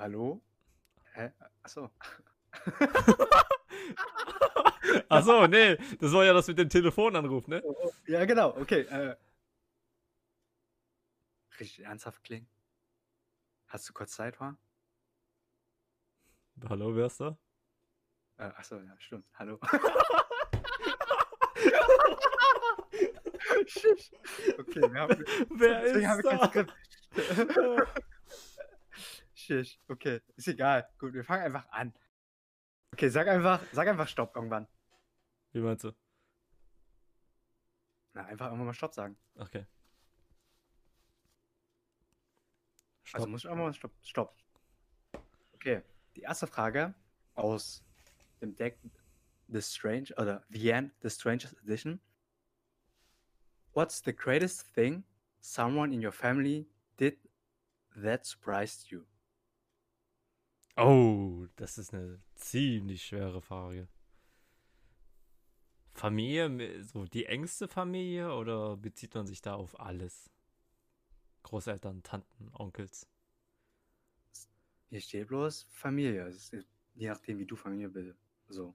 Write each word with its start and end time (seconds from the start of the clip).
hallo? 0.00 0.40
Hä? 1.14 1.32
Achso. 1.62 1.90
Achso, 5.08 5.46
nee, 5.46 5.76
das 6.00 6.12
war 6.12 6.24
ja 6.24 6.32
das 6.32 6.48
mit 6.48 6.58
dem 6.58 6.68
Telefonanruf, 6.68 7.46
ne? 7.46 7.62
Ja, 8.06 8.24
genau, 8.24 8.56
okay. 8.56 8.80
Äh. 8.82 9.16
Richtig 11.58 11.84
ernsthaft 11.84 12.22
klingen. 12.24 12.48
Hast 13.66 13.88
du 13.88 13.92
kurz 13.92 14.12
Zeit, 14.12 14.40
wa? 14.40 14.56
Hallo, 16.68 16.96
wer 16.96 17.06
ist 17.06 17.20
da? 17.20 17.38
Äh, 18.38 18.44
achso, 18.44 18.80
ja, 18.80 18.94
stimmt. 18.98 19.26
Hallo. 19.34 19.60
Okay, 24.58 24.80
wir 24.80 25.00
haben, 25.00 25.24
Wer 25.50 25.84
ist 25.84 26.22
kein 26.22 26.66
da? 26.66 27.86
Shit, 29.50 29.80
okay, 29.88 30.20
ist 30.36 30.46
egal. 30.46 30.88
Gut, 30.96 31.12
wir 31.12 31.24
fangen 31.24 31.42
einfach 31.42 31.68
an. 31.72 31.92
Okay, 32.92 33.08
sag 33.08 33.26
einfach, 33.26 33.60
sag 33.72 33.88
einfach 33.88 34.06
Stopp 34.06 34.36
irgendwann. 34.36 34.68
Wie 35.50 35.58
meinst 35.58 35.82
du? 35.82 35.92
Na, 38.12 38.26
einfach 38.26 38.46
irgendwann 38.46 38.66
mal 38.66 38.74
Stopp 38.74 38.94
sagen. 38.94 39.16
Okay. 39.34 39.66
Also 43.12 43.24
Stopp. 43.24 43.28
muss 43.28 43.44
ich 43.44 43.50
auch 43.50 43.56
mal 43.56 43.74
Stopp. 43.74 43.92
Stopp. 44.02 44.36
Okay, 45.54 45.82
die 46.14 46.20
erste 46.20 46.46
Frage 46.46 46.94
aus 47.34 47.82
dem 48.40 48.54
Deck 48.54 48.78
The 49.48 49.62
Strange 49.62 50.14
oder 50.16 50.44
The 50.50 50.70
End, 50.70 50.92
The 51.02 51.10
Strangest 51.10 51.56
Edition. 51.64 52.00
What's 53.72 54.00
the 54.00 54.14
greatest 54.14 54.72
thing 54.76 55.02
someone 55.40 55.92
in 55.92 56.04
your 56.04 56.12
family 56.12 56.68
did 56.96 57.18
that 57.96 58.24
surprised 58.24 58.92
you? 58.92 59.04
Oh, 60.80 61.46
das 61.56 61.78
ist 61.78 61.94
eine 61.94 62.20
ziemlich 62.34 63.04
schwere 63.04 63.40
Frage. 63.40 63.86
Familie, 65.94 66.48
mi- 66.48 66.82
so 66.82 67.04
die 67.04 67.26
engste 67.26 67.68
Familie 67.68 68.34
oder 68.34 68.76
bezieht 68.76 69.14
man 69.14 69.26
sich 69.28 69.40
da 69.40 69.54
auf 69.54 69.78
alles? 69.78 70.28
Großeltern, 71.42 72.02
Tanten, 72.02 72.48
Onkels. 72.54 73.06
Hier 74.90 75.00
steht 75.00 75.28
bloß 75.28 75.66
Familie. 75.70 76.26
Ist 76.28 76.54
je 76.94 77.08
nachdem, 77.08 77.38
wie 77.38 77.46
du 77.46 77.56
Familie 77.56 77.88
be- 77.88 78.14
so 78.48 78.74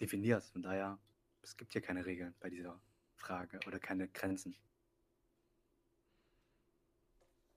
definierst. 0.00 0.52
Von 0.52 0.62
daher, 0.62 0.98
es 1.42 1.56
gibt 1.56 1.72
hier 1.72 1.80
keine 1.82 2.04
Regeln 2.04 2.34
bei 2.40 2.50
dieser 2.50 2.80
Frage 3.16 3.60
oder 3.66 3.78
keine 3.78 4.08
Grenzen. 4.08 4.56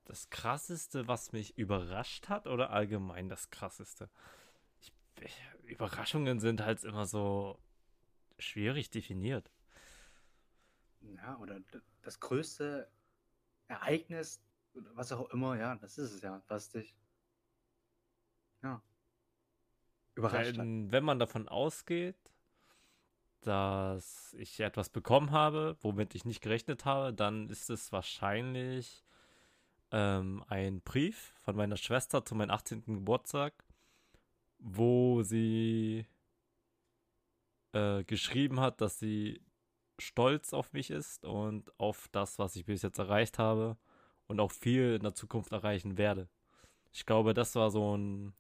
Das 0.06 0.30
krasseste, 0.30 1.08
was 1.08 1.32
mich 1.32 1.58
überrascht 1.58 2.30
hat 2.30 2.48
oder 2.48 2.70
allgemein 2.70 3.28
das 3.28 3.50
krasseste? 3.50 4.10
Ich, 4.80 4.94
Überraschungen 5.64 6.40
sind 6.40 6.62
halt 6.62 6.84
immer 6.84 7.06
so 7.06 7.60
schwierig 8.38 8.92
definiert. 8.92 9.52
Ja, 11.02 11.38
oder 11.38 11.60
das 12.02 12.20
größte 12.20 12.90
Ereignis, 13.68 14.42
was 14.74 15.12
auch 15.12 15.30
immer, 15.32 15.58
ja, 15.58 15.76
das 15.76 15.98
ist 15.98 16.12
es 16.14 16.22
ja, 16.22 16.42
was 16.48 16.70
dich 16.70 16.96
ja, 18.62 18.82
überrascht. 20.16 20.58
Wenn, 20.58 20.92
wenn 20.92 21.04
man 21.04 21.20
davon 21.20 21.48
ausgeht, 21.48 22.18
dass 23.42 24.34
ich 24.34 24.60
etwas 24.60 24.90
bekommen 24.90 25.32
habe, 25.32 25.78
womit 25.82 26.16
ich 26.16 26.26
nicht 26.26 26.42
gerechnet 26.42 26.86
habe, 26.86 27.14
dann 27.14 27.50
ist 27.50 27.70
es 27.70 27.92
wahrscheinlich 27.92 29.05
ähm, 29.96 30.44
ein 30.50 30.82
Brief 30.82 31.34
von 31.42 31.56
meiner 31.56 31.78
Schwester 31.78 32.26
zu 32.26 32.36
meinem 32.36 32.52
18. 32.52 32.84
Geburtstag, 32.86 33.54
wo 34.60 35.24
sie 35.24 36.06
äh, 37.72 38.04
geschrieben 38.04 38.60
hat, 38.60 38.82
dass 38.82 39.00
sie 39.00 39.42
stolz 39.98 40.52
auf 40.52 40.74
mich 40.74 40.90
ist 40.90 41.24
und 41.24 41.72
auf 41.80 42.10
das, 42.12 42.38
was 42.40 42.58
ich 42.58 42.66
bis 42.66 42.82
jetzt 42.82 43.00
erreicht 43.00 43.40
habe 43.40 43.78
und 44.28 44.42
auch 44.42 44.52
viel 44.52 44.96
in 44.96 45.04
der 45.04 45.16
Zukunft 45.16 45.54
erreichen 45.54 45.98
werde. 45.98 46.28
Ich 46.92 47.06
glaube, 47.06 47.34
das 47.34 47.56
war 47.56 47.72
so 47.72 47.96
ein 47.96 48.34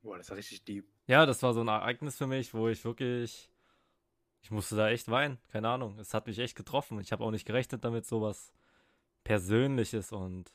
Boah, 0.00 0.16
das 0.16 0.30
ist 0.30 0.36
richtig 0.36 0.64
deep. 0.64 0.86
ja, 1.06 1.26
das 1.26 1.42
war 1.42 1.52
so 1.52 1.60
ein 1.60 1.68
Ereignis 1.68 2.16
für 2.16 2.26
mich, 2.26 2.54
wo 2.54 2.68
ich 2.68 2.82
wirklich, 2.82 3.50
ich 4.40 4.50
musste 4.50 4.74
da 4.74 4.88
echt 4.88 5.10
weinen. 5.10 5.36
Keine 5.48 5.68
Ahnung. 5.68 5.98
Es 5.98 6.14
hat 6.14 6.26
mich 6.26 6.38
echt 6.38 6.56
getroffen. 6.56 6.98
Ich 7.00 7.12
habe 7.12 7.24
auch 7.24 7.30
nicht 7.30 7.44
gerechnet 7.44 7.84
damit, 7.84 8.06
sowas 8.06 8.54
Persönliches 9.28 10.10
und 10.10 10.54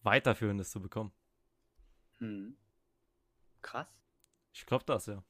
Weiterführendes 0.00 0.70
zu 0.70 0.80
bekommen. 0.80 1.12
Hm. 2.20 2.56
Krass. 3.60 4.00
Ich 4.54 4.64
glaube 4.64 4.84
das, 4.86 5.04
ja. 5.04 5.22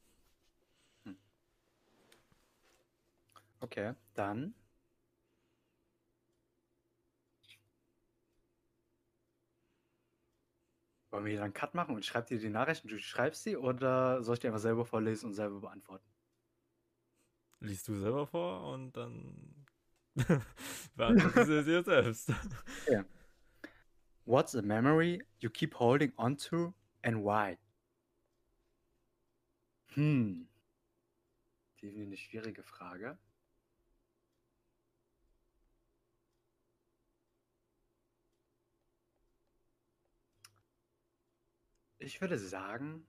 Okay, 3.59 3.95
dann. 4.13 4.55
Wollen 11.11 11.25
wir 11.25 11.33
hier 11.33 11.43
einen 11.43 11.53
Cut 11.53 11.73
machen 11.73 11.95
und 11.95 11.99
ich 11.99 12.07
schreibe 12.07 12.27
dir 12.27 12.39
die 12.39 12.47
Nachrichten, 12.47 12.87
du 12.87 12.97
schreibst 12.97 13.43
sie 13.43 13.57
oder 13.57 14.23
soll 14.23 14.35
ich 14.35 14.39
die 14.39 14.47
einfach 14.47 14.61
selber 14.61 14.85
vorlesen 14.85 15.25
und 15.25 15.33
selber 15.33 15.59
beantworten? 15.59 16.09
Liest 17.59 17.89
du 17.89 17.99
selber 17.99 18.25
vor 18.25 18.71
und 18.71 18.95
dann 18.95 19.62
beantwortest 20.95 21.49
du 21.49 21.59
es 21.59 21.65
dir 21.65 21.83
selbst. 21.83 22.31
What's 24.25 24.55
a 24.55 24.61
memory 24.61 25.21
you 25.39 25.49
keep 25.49 25.73
holding 25.73 26.13
on 26.17 26.37
to 26.49 26.73
and 27.03 27.23
why? 27.23 27.57
Hm. 29.95 30.47
Definitiv 31.81 32.07
eine 32.07 32.17
schwierige 32.17 32.63
Frage. 32.63 33.17
Ich 41.99 42.19
würde 42.21 42.37
sagen, 42.37 43.07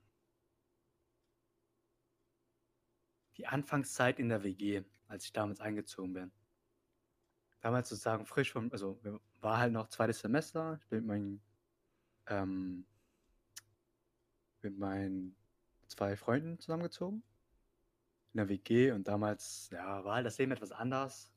die 3.37 3.47
Anfangszeit 3.47 4.19
in 4.19 4.29
der 4.29 4.45
WG, 4.45 4.83
als 5.09 5.25
ich 5.25 5.33
damals 5.33 5.61
eingezogen 5.61 6.13
bin. 6.13 6.33
Damals 7.65 7.89
sozusagen 7.89 8.27
frisch 8.27 8.53
vom, 8.53 8.71
also 8.73 9.01
war 9.41 9.57
halt 9.57 9.73
noch 9.73 9.89
zweites 9.89 10.21
Semester. 10.21 10.79
Ich 10.83 10.87
bin 10.89 10.99
mit 10.99 11.07
meinen, 11.07 11.43
ähm, 12.27 12.87
mit 14.61 14.77
meinen 14.77 15.35
zwei 15.89 16.15
Freunden 16.15 16.59
zusammengezogen. 16.59 17.23
In 18.35 18.37
der 18.37 18.51
WG 18.51 18.93
und 18.93 19.09
damals, 19.09 19.71
ja, 19.71 20.05
war 20.05 20.17
halt 20.17 20.27
das 20.27 20.37
Leben 20.37 20.53
etwas 20.53 20.73
anders. 20.73 21.33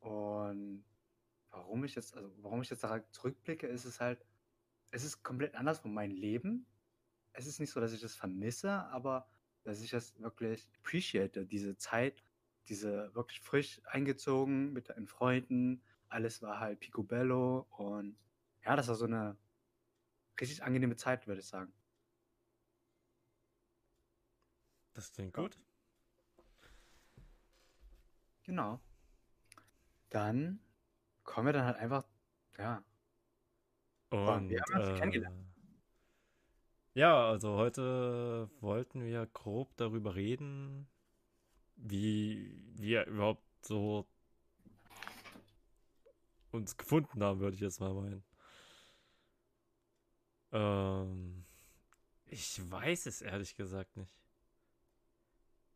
Und 0.00 0.84
warum 1.48 1.84
ich 1.84 1.94
jetzt, 1.94 2.14
also 2.14 2.30
warum 2.42 2.60
ich 2.60 2.68
jetzt 2.68 2.84
daran 2.84 3.04
zurückblicke, 3.12 3.66
ist 3.66 3.86
es 3.86 4.00
halt, 4.00 4.22
es 4.90 5.02
ist 5.02 5.22
komplett 5.22 5.54
anders 5.54 5.78
von 5.78 5.94
meinem 5.94 6.14
Leben. 6.14 6.66
Es 7.32 7.46
ist 7.46 7.58
nicht 7.58 7.70
so, 7.70 7.80
dass 7.80 7.94
ich 7.94 8.02
das 8.02 8.14
vermisse, 8.14 8.70
aber 8.70 9.26
dass 9.64 9.80
ich 9.80 9.88
das 9.88 10.20
wirklich 10.20 10.68
appreciate, 10.76 11.46
diese 11.46 11.78
Zeit, 11.78 12.22
diese 12.68 13.14
wirklich 13.14 13.40
frisch 13.40 13.80
eingezogen 13.86 14.72
mit 14.72 14.88
den 14.88 15.06
Freunden. 15.06 15.82
Alles 16.08 16.42
war 16.42 16.60
halt 16.60 16.80
picobello 16.80 17.66
und 17.70 18.16
ja, 18.64 18.76
das 18.76 18.88
war 18.88 18.94
so 18.96 19.06
eine 19.06 19.36
richtig 20.40 20.62
angenehme 20.62 20.96
Zeit, 20.96 21.26
würde 21.26 21.40
ich 21.40 21.46
sagen. 21.48 21.72
Das 24.94 25.12
klingt 25.12 25.32
gut. 25.34 25.60
Genau. 28.44 28.80
Dann 30.10 30.58
kommen 31.24 31.46
wir 31.46 31.52
dann 31.52 31.64
halt 31.66 31.76
einfach, 31.76 32.04
ja, 32.58 32.82
Und 34.10 34.48
wir 34.48 34.60
haben 34.62 34.74
uns 34.74 34.92
kennengelernt. 34.94 35.36
äh, 36.94 37.00
ja, 37.00 37.28
also 37.28 37.56
heute 37.56 38.48
wollten 38.60 39.04
wir 39.04 39.26
grob 39.26 39.76
darüber 39.76 40.14
reden, 40.14 40.88
wie 41.76 42.58
wir 42.74 43.06
überhaupt 43.06 43.44
so 43.64 44.06
uns 46.50 46.76
gefunden 46.76 47.22
haben, 47.22 47.40
würde 47.40 47.54
ich 47.54 47.60
jetzt 47.60 47.80
mal 47.80 47.94
meinen. 47.94 48.24
Ähm, 50.52 51.44
ich 52.24 52.70
weiß 52.70 53.06
es 53.06 53.22
ehrlich 53.22 53.56
gesagt 53.56 53.96
nicht. 53.96 54.12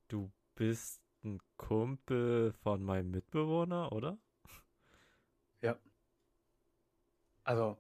Du 0.09 0.33
bist 0.55 1.03
ein 1.23 1.41
Kumpel 1.57 2.53
von 2.53 2.83
meinem 2.83 3.11
Mitbewohner, 3.11 3.93
oder? 3.93 4.19
ja. 5.61 5.79
Also, 7.45 7.77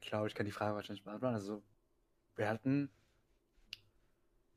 ich 0.00 0.08
glaube, 0.08 0.28
ich 0.28 0.34
kann 0.34 0.46
die 0.46 0.52
Frage 0.52 0.74
wahrscheinlich 0.74 1.04
beantworten. 1.04 1.34
Also, 1.34 1.62
wir 2.36 2.48
hatten 2.48 2.90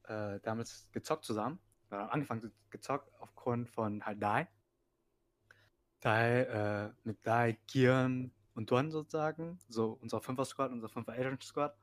äh, 0.04 0.40
damals 0.42 0.90
gezockt 0.92 1.26
zusammen. 1.26 1.60
Wir 1.92 2.00
haben 2.00 2.10
angefangen 2.10 2.42
zu 2.42 2.52
gezockt 2.70 3.12
aufgrund 3.20 3.70
von 3.70 4.06
halt 4.06 4.22
Dai. 4.22 4.48
Dai, 6.00 6.42
äh, 6.44 6.94
mit 7.04 7.26
Dai, 7.28 7.58
Gieren 7.68 8.34
und 8.56 8.72
dann 8.72 8.92
sozusagen, 8.92 9.60
so 9.68 9.92
unser 10.02 10.20
Fünfer-Squad, 10.22 10.72
unser 10.72 10.90
Fünfer-Agent-Squad, 10.90 11.78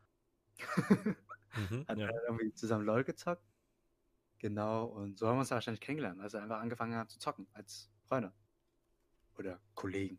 Mhm, 1.55 1.85
hat 1.89 1.99
ja. 1.99 2.07
halt 2.07 2.23
irgendwie 2.27 2.53
zusammen 2.55 2.85
LOL 2.85 3.05
gezockt. 3.05 3.45
Genau, 4.39 4.85
und 4.85 5.19
so 5.19 5.27
haben 5.27 5.37
wir 5.37 5.41
uns 5.41 5.51
wahrscheinlich 5.51 5.81
kennengelernt, 5.81 6.21
als 6.21 6.33
wir 6.33 6.43
einfach 6.43 6.61
angefangen 6.61 6.95
haben 6.95 7.09
zu 7.09 7.19
zocken, 7.19 7.47
als 7.53 7.91
Freunde. 8.05 8.33
Oder 9.37 9.61
Kollegen. 9.75 10.19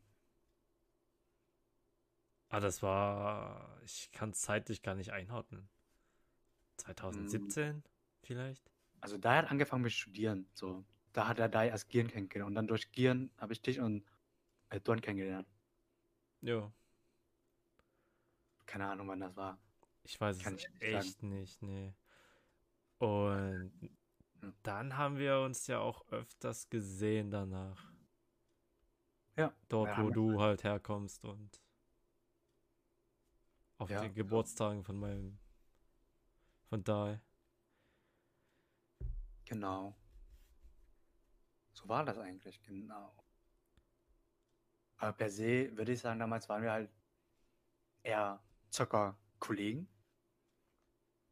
Ah, 2.49 2.59
das 2.59 2.81
war. 2.81 3.79
Ich 3.83 4.11
kann 4.11 4.31
es 4.31 4.41
zeitlich 4.41 4.81
gar 4.81 4.95
nicht 4.95 5.11
einordnen. 5.11 5.61
Hm, 5.61 5.67
2017 6.77 7.83
vielleicht? 8.23 8.71
Also 9.01 9.17
da 9.17 9.35
hat 9.37 9.49
angefangen 9.51 9.83
mit 9.83 9.91
Studieren. 9.91 10.47
So, 10.53 10.83
da 11.13 11.27
hat 11.27 11.39
er 11.39 11.49
da 11.49 11.63
erst 11.63 11.89
Gieren 11.89 12.07
kennengelernt. 12.09 12.49
Und 12.49 12.55
dann 12.55 12.67
durch 12.67 12.91
Gieren 12.91 13.31
habe 13.37 13.53
ich 13.53 13.61
dich 13.61 13.79
und 13.79 14.03
äh, 14.69 14.79
Don 14.81 15.01
kennengelernt. 15.01 15.47
Ja. 16.41 16.71
Keine 18.65 18.87
Ahnung, 18.89 19.07
wann 19.07 19.19
das 19.19 19.35
war. 19.35 19.57
Ich 20.03 20.19
weiß 20.19 20.39
Kann 20.39 20.55
es 20.55 20.61
ich 20.63 20.69
nicht 20.69 20.81
sagen. 20.91 20.95
echt 20.97 21.23
nicht, 21.23 21.61
nee. 21.61 21.93
Und 22.99 23.71
Ja. 24.41 24.53
dann 24.63 24.97
haben 24.97 25.17
wir 25.17 25.39
uns 25.39 25.67
ja 25.67 25.79
auch 25.79 26.07
öfters 26.11 26.69
gesehen 26.69 27.31
danach. 27.31 27.91
Ja. 29.37 29.53
Dort, 29.69 29.89
Ja, 29.89 30.03
wo 30.03 30.09
du 30.09 30.39
halt 30.41 30.63
herkommst 30.63 31.23
und 31.25 31.61
auf 33.77 33.89
Ja, 33.89 34.01
den. 34.01 34.13
Geburtstagen 34.13 34.83
von 34.83 34.99
meinem, 34.99 35.39
von 36.69 36.83
Dai. 36.83 37.19
Genau. 39.49 39.95
So 41.73 41.89
war 41.89 42.05
das 42.05 42.19
eigentlich, 42.19 42.61
genau. 42.61 43.11
Aber 44.97 45.13
per 45.13 45.31
se 45.31 45.75
würde 45.75 45.93
ich 45.93 45.99
sagen, 46.01 46.19
damals 46.19 46.47
waren 46.49 46.61
wir 46.61 46.71
halt 46.71 46.91
eher 48.03 48.43
Zocker-Kollegen. 48.69 49.89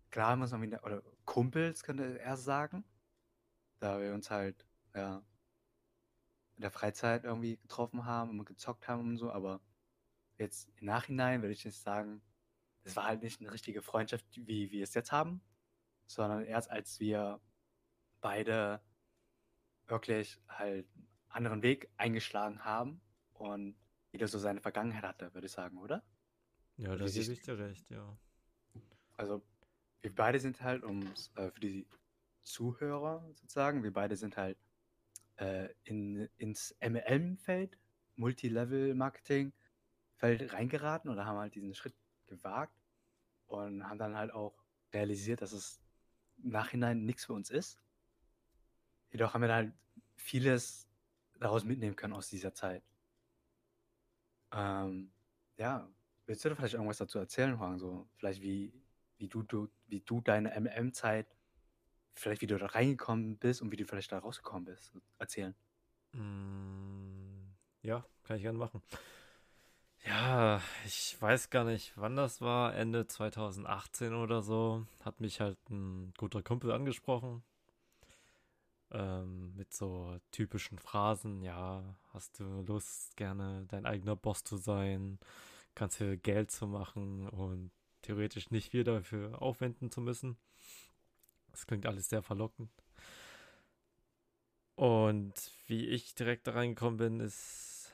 Klar 0.10 0.36
muss 0.36 0.52
man 0.52 0.64
wieder, 0.64 0.84
oder 0.84 1.04
Kumpels 1.26 1.84
könnte 1.84 2.16
ich 2.16 2.20
eher 2.20 2.38
sagen. 2.38 2.84
Da 3.80 4.00
wir 4.02 4.16
uns 4.16 4.32
halt, 4.32 4.66
ja, 4.96 5.24
in 6.56 6.62
der 6.62 6.72
Freizeit 6.72 7.24
irgendwie 7.24 7.58
getroffen 7.58 8.06
haben 8.06 8.40
und 8.40 8.46
gezockt 8.46 8.88
haben 8.88 9.10
und 9.10 9.18
so, 9.18 9.32
aber 9.32 9.62
jetzt 10.40 10.70
im 10.78 10.88
Nachhinein 10.88 11.44
würde 11.44 11.54
ich 11.54 11.66
nicht 11.66 11.78
sagen, 11.80 12.24
es 12.84 12.96
war 12.96 13.04
halt 13.04 13.22
nicht 13.22 13.42
eine 13.42 13.52
richtige 13.52 13.84
Freundschaft, 13.84 14.26
wie 14.34 14.72
wir 14.72 14.84
es 14.84 14.96
jetzt 14.96 15.12
haben, 15.12 15.40
sondern 16.08 16.46
erst 16.46 16.72
als 16.72 17.00
wir 17.00 17.40
beide 18.28 18.82
wirklich 19.88 20.38
halt 20.50 20.86
einen 21.30 21.30
anderen 21.30 21.62
Weg 21.62 21.90
eingeschlagen 21.96 22.66
haben 22.66 23.00
und 23.32 23.78
jeder 24.12 24.28
so 24.28 24.38
seine 24.38 24.60
Vergangenheit 24.60 25.04
hatte, 25.04 25.34
würde 25.34 25.48
ich 25.48 25.54
sagen, 25.54 25.78
oder? 25.78 26.04
Ja, 26.76 26.94
da 26.98 27.06
gebe 27.06 27.32
ich 27.32 27.42
dir 27.42 27.58
recht, 27.58 27.90
ja. 27.90 28.18
Also 29.16 29.42
wir 30.02 30.14
beide 30.14 30.42
sind 30.42 30.62
halt, 30.62 30.84
um 30.84 31.04
äh, 31.36 31.50
für 31.52 31.62
die 31.62 31.88
Zuhörer 32.42 33.26
sozusagen, 33.34 33.84
wir 33.84 33.94
beide 33.94 34.18
sind 34.18 34.36
halt 34.36 34.58
äh, 35.38 35.70
in, 35.86 36.28
ins 36.38 36.76
MLM-Feld, 36.82 37.80
Multilevel-Marketing-Feld 38.18 40.52
reingeraten 40.52 41.10
oder 41.10 41.26
haben 41.26 41.38
halt 41.38 41.56
diesen 41.56 41.74
Schritt 41.74 41.96
gewagt 42.28 42.78
und 43.46 43.88
haben 43.88 44.00
dann 44.00 44.18
halt 44.18 44.34
auch 44.34 44.62
realisiert, 44.92 45.42
dass 45.42 45.54
es 45.54 45.80
im 46.44 46.50
Nachhinein 46.50 47.06
nichts 47.06 47.24
für 47.24 47.32
uns 47.34 47.50
ist. 47.50 47.80
Jedoch 49.12 49.34
haben 49.34 49.42
wir 49.42 49.48
dann 49.48 49.58
halt 49.68 49.74
vieles 50.16 50.88
daraus 51.40 51.64
mitnehmen 51.64 51.96
können 51.96 52.14
aus 52.14 52.30
dieser 52.30 52.54
Zeit. 52.54 52.84
Ähm, 54.52 55.12
ja, 55.58 55.90
willst 56.26 56.44
du 56.46 56.50
da 56.50 56.56
vielleicht 56.56 56.74
irgendwas 56.74 56.98
dazu 56.98 57.20
erzählen, 57.20 57.60
Huang? 57.60 57.78
So, 57.80 58.08
vielleicht 58.18 58.42
wie, 58.42 58.74
wie 59.18 59.28
du, 59.28 59.44
du, 59.44 59.70
wie 59.88 60.02
du 60.02 60.22
deine 60.22 60.54
MM-Zeit, 60.60 61.36
vielleicht 62.14 62.42
wie 62.42 62.48
du 62.48 62.58
da 62.58 62.68
reingekommen 62.68 63.38
bist 63.38 63.62
und 63.62 63.72
wie 63.72 63.78
du 63.78 63.86
vielleicht 63.86 64.12
da 64.12 64.20
rausgekommen 64.20 64.66
bist, 64.66 64.92
erzählen. 65.20 65.56
Mm, 66.14 67.54
ja, 67.82 68.06
kann 68.24 68.38
ich 68.38 68.44
gerne 68.44 68.58
machen. 68.58 68.82
Ja, 70.06 70.62
ich 70.86 71.22
weiß 71.22 71.50
gar 71.50 71.66
nicht, 71.66 71.92
wann 71.98 72.16
das 72.16 72.40
war, 72.40 72.74
Ende 72.76 73.08
2018 73.08 74.14
oder 74.14 74.42
so, 74.42 74.86
hat 75.04 75.20
mich 75.20 75.42
halt 75.42 75.58
ein 75.70 76.14
guter 76.18 76.42
Kumpel 76.42 76.72
angesprochen. 76.72 77.44
Ähm, 78.92 79.54
mit 79.56 79.74
so 79.74 80.18
typischen 80.32 80.80
Phrasen, 80.80 81.42
ja, 81.42 81.84
hast 82.14 82.40
du 82.40 82.62
Lust, 82.62 83.18
gerne 83.18 83.66
dein 83.68 83.86
eigener 83.86 84.16
Boss 84.16 84.44
zu 84.44 84.56
sein, 84.56 85.20
kannst 85.76 85.98
hier 85.98 86.16
Geld 86.16 86.52
zu 86.52 86.68
machen 86.68 87.28
und 87.28 87.72
theoretisch 88.02 88.50
nicht 88.50 88.72
viel 88.72 88.86
dafür 88.86 89.42
aufwenden 89.42 89.92
zu 89.92 90.00
müssen. 90.00 90.38
Das 91.52 91.68
klingt 91.68 91.86
alles 91.86 92.08
sehr 92.10 92.22
verlockend. 92.22 92.72
Und 94.76 95.34
wie 95.66 95.88
ich 95.88 96.16
direkt 96.16 96.48
da 96.48 96.52
reingekommen 96.52 96.98
bin, 96.98 97.20
ist 97.20 97.92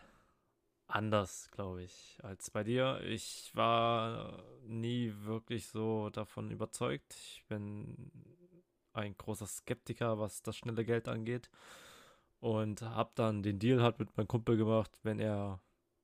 anders, 0.87 1.49
glaube 1.51 1.83
ich, 1.83 2.19
als 2.21 2.51
bei 2.51 2.63
dir. 2.63 3.01
Ich 3.05 3.51
war 3.55 4.43
nie 4.67 5.13
wirklich 5.23 5.67
so 5.67 6.09
davon 6.09 6.51
überzeugt. 6.51 7.13
Ich 7.13 7.43
bin 7.47 8.11
ein 8.93 9.17
großer 9.17 9.47
Skeptiker, 9.47 10.19
was 10.19 10.41
das 10.41 10.55
schnelle 10.55 10.85
Geld 10.85 11.07
angeht. 11.07 11.49
Und 12.39 12.81
habe 12.81 13.11
dann 13.15 13.41
den 13.41 13.59
Deal 13.59 13.81
halt 13.81 13.99
mit 13.99 14.15
meinem 14.17 14.27
Kumpel 14.27 14.57
gemacht, 14.57 14.91
wenn 15.03 15.19
er 15.19 15.61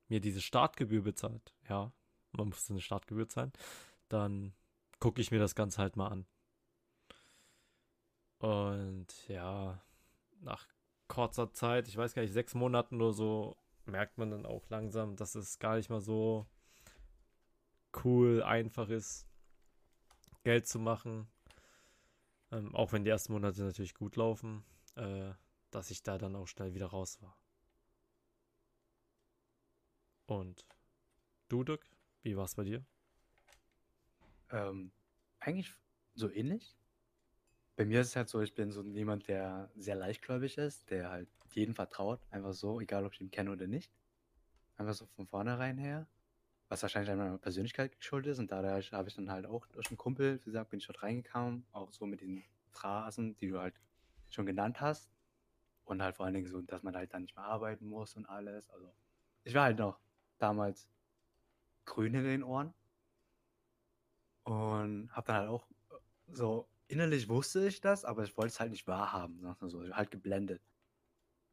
mir 0.08 0.22
diese 0.22 0.42
Startgebühr 0.42 1.04
bezahlt. 1.04 1.54
Ja, 1.68 1.92
man 2.32 2.50
musste 2.50 2.74
eine 2.74 2.82
Startgebühr 2.82 3.28
zahlen. 3.28 3.54
Dann 4.08 4.54
gucke 5.00 5.22
ich 5.22 5.32
mir 5.32 5.40
das 5.40 5.56
Ganze 5.56 5.82
halt 5.82 5.96
mal 5.96 6.08
an. 6.08 6.26
Und 8.40 9.28
ja, 9.28 9.82
nach 10.40 10.66
kurzer 11.08 11.52
Zeit, 11.52 11.88
ich 11.88 11.98
weiß 11.98 12.14
gar 12.14 12.22
nicht, 12.22 12.32
sechs 12.32 12.54
Monaten 12.54 12.96
oder 13.02 13.12
so, 13.12 13.58
merkt 13.86 14.18
man 14.18 14.32
dann 14.32 14.46
auch 14.46 14.70
langsam, 14.70 15.16
dass 15.16 15.36
es 15.36 15.60
gar 15.60 15.76
nicht 15.76 15.90
mal 15.90 16.02
so 16.02 16.48
cool, 18.04 18.44
einfach 18.44 18.90
ist, 18.90 19.28
Geld 20.44 20.68
zu 20.68 20.80
machen. 20.80 21.28
Ähm, 22.52 22.76
auch 22.76 22.92
wenn 22.92 23.04
die 23.04 23.10
ersten 23.10 23.34
Monate 23.34 23.62
natürlich 23.62 23.94
gut 23.94 24.16
laufen, 24.16 24.64
äh, 24.96 25.34
dass 25.72 25.92
ich 25.92 26.04
da 26.04 26.18
dann 26.18 26.36
auch 26.36 26.48
schnell 26.48 26.74
wieder 26.74 26.88
raus 26.88 27.22
war. 27.22 27.38
Und 30.26 30.66
du, 31.48 31.64
Dirk, 31.64 31.86
wie 32.22 32.36
war 32.38 32.46
es 32.46 32.56
bei 32.56 32.64
dir? 32.64 32.86
Ähm, 34.52 34.92
eigentlich 35.40 35.74
so 36.16 36.30
ähnlich. 36.30 36.76
Bei 37.76 37.86
mir 37.86 38.02
ist 38.02 38.10
es 38.10 38.16
halt 38.16 38.30
so, 38.30 38.42
ich 38.42 38.54
bin 38.54 38.72
so 38.72 38.84
jemand, 38.84 39.28
der 39.28 39.72
sehr 39.76 39.96
leichtgläubig 39.96 40.58
ist, 40.58 40.90
der 40.90 41.10
halt 41.10 41.30
jedem 41.54 41.74
vertraut, 41.74 42.20
einfach 42.30 42.54
so, 42.54 42.80
egal 42.82 43.06
ob 43.06 43.14
ich 43.14 43.22
ihn 43.22 43.32
kenne 43.32 43.52
oder 43.52 43.68
nicht. 43.68 43.92
Einfach 44.78 44.94
so 44.94 45.06
von 45.08 45.28
vornherein 45.28 45.78
her. 45.78 46.08
Was 46.70 46.84
wahrscheinlich 46.84 47.12
an 47.12 47.18
meiner 47.18 47.38
Persönlichkeit 47.38 47.98
geschuldet 47.98 48.34
ist 48.34 48.40
und 48.40 48.52
dadurch 48.52 48.94
habe 48.94 49.10
ich 49.10 49.16
dann 49.16 49.32
halt 49.32 49.46
auch 49.46 49.66
durch 49.68 49.88
einen 49.90 49.98
Kumpel, 49.98 50.40
wie 50.40 50.46
gesagt, 50.46 50.70
bin 50.70 50.80
ich 50.80 50.88
dort 50.88 51.04
reingekommen, 51.04 51.66
auch 51.72 51.92
so 51.92 52.06
mit 52.06 52.22
den 52.22 52.44
Phrasen, 52.70 53.36
die 53.38 53.50
du 53.50 53.60
halt 53.60 53.74
schon 54.30 54.46
genannt 54.46 54.80
hast. 54.80 55.10
Und 55.86 56.04
halt 56.04 56.16
vor 56.16 56.26
allen 56.26 56.36
Dingen 56.36 56.48
so, 56.48 56.62
dass 56.62 56.84
man 56.84 56.96
halt 56.96 57.14
dann 57.14 57.24
nicht 57.24 57.36
mehr 57.36 57.46
arbeiten 57.46 57.88
muss 57.88 58.16
und 58.16 58.28
alles. 58.28 58.70
Also, 58.70 58.94
ich 59.44 59.56
war 59.56 59.64
halt 59.64 59.80
noch 59.80 60.00
damals 60.38 60.88
grün 61.86 62.14
in 62.14 62.24
den 62.24 62.44
Ohren 62.44 62.74
und 64.44 65.10
habe 65.12 65.28
dann 65.28 65.36
halt 65.38 65.50
auch 65.50 65.68
so 66.28 66.68
innerlich 66.88 67.30
wusste 67.30 67.68
ich 67.68 67.82
das, 67.82 68.04
aber 68.04 68.24
ich 68.24 68.36
wollte 68.36 68.50
es 68.50 68.60
halt 68.60 68.72
nicht 68.72 68.88
wahrhaben, 68.88 69.42
wir 69.42 69.70
so, 69.70 69.84
halt 69.96 70.12
geblendet. 70.12 70.62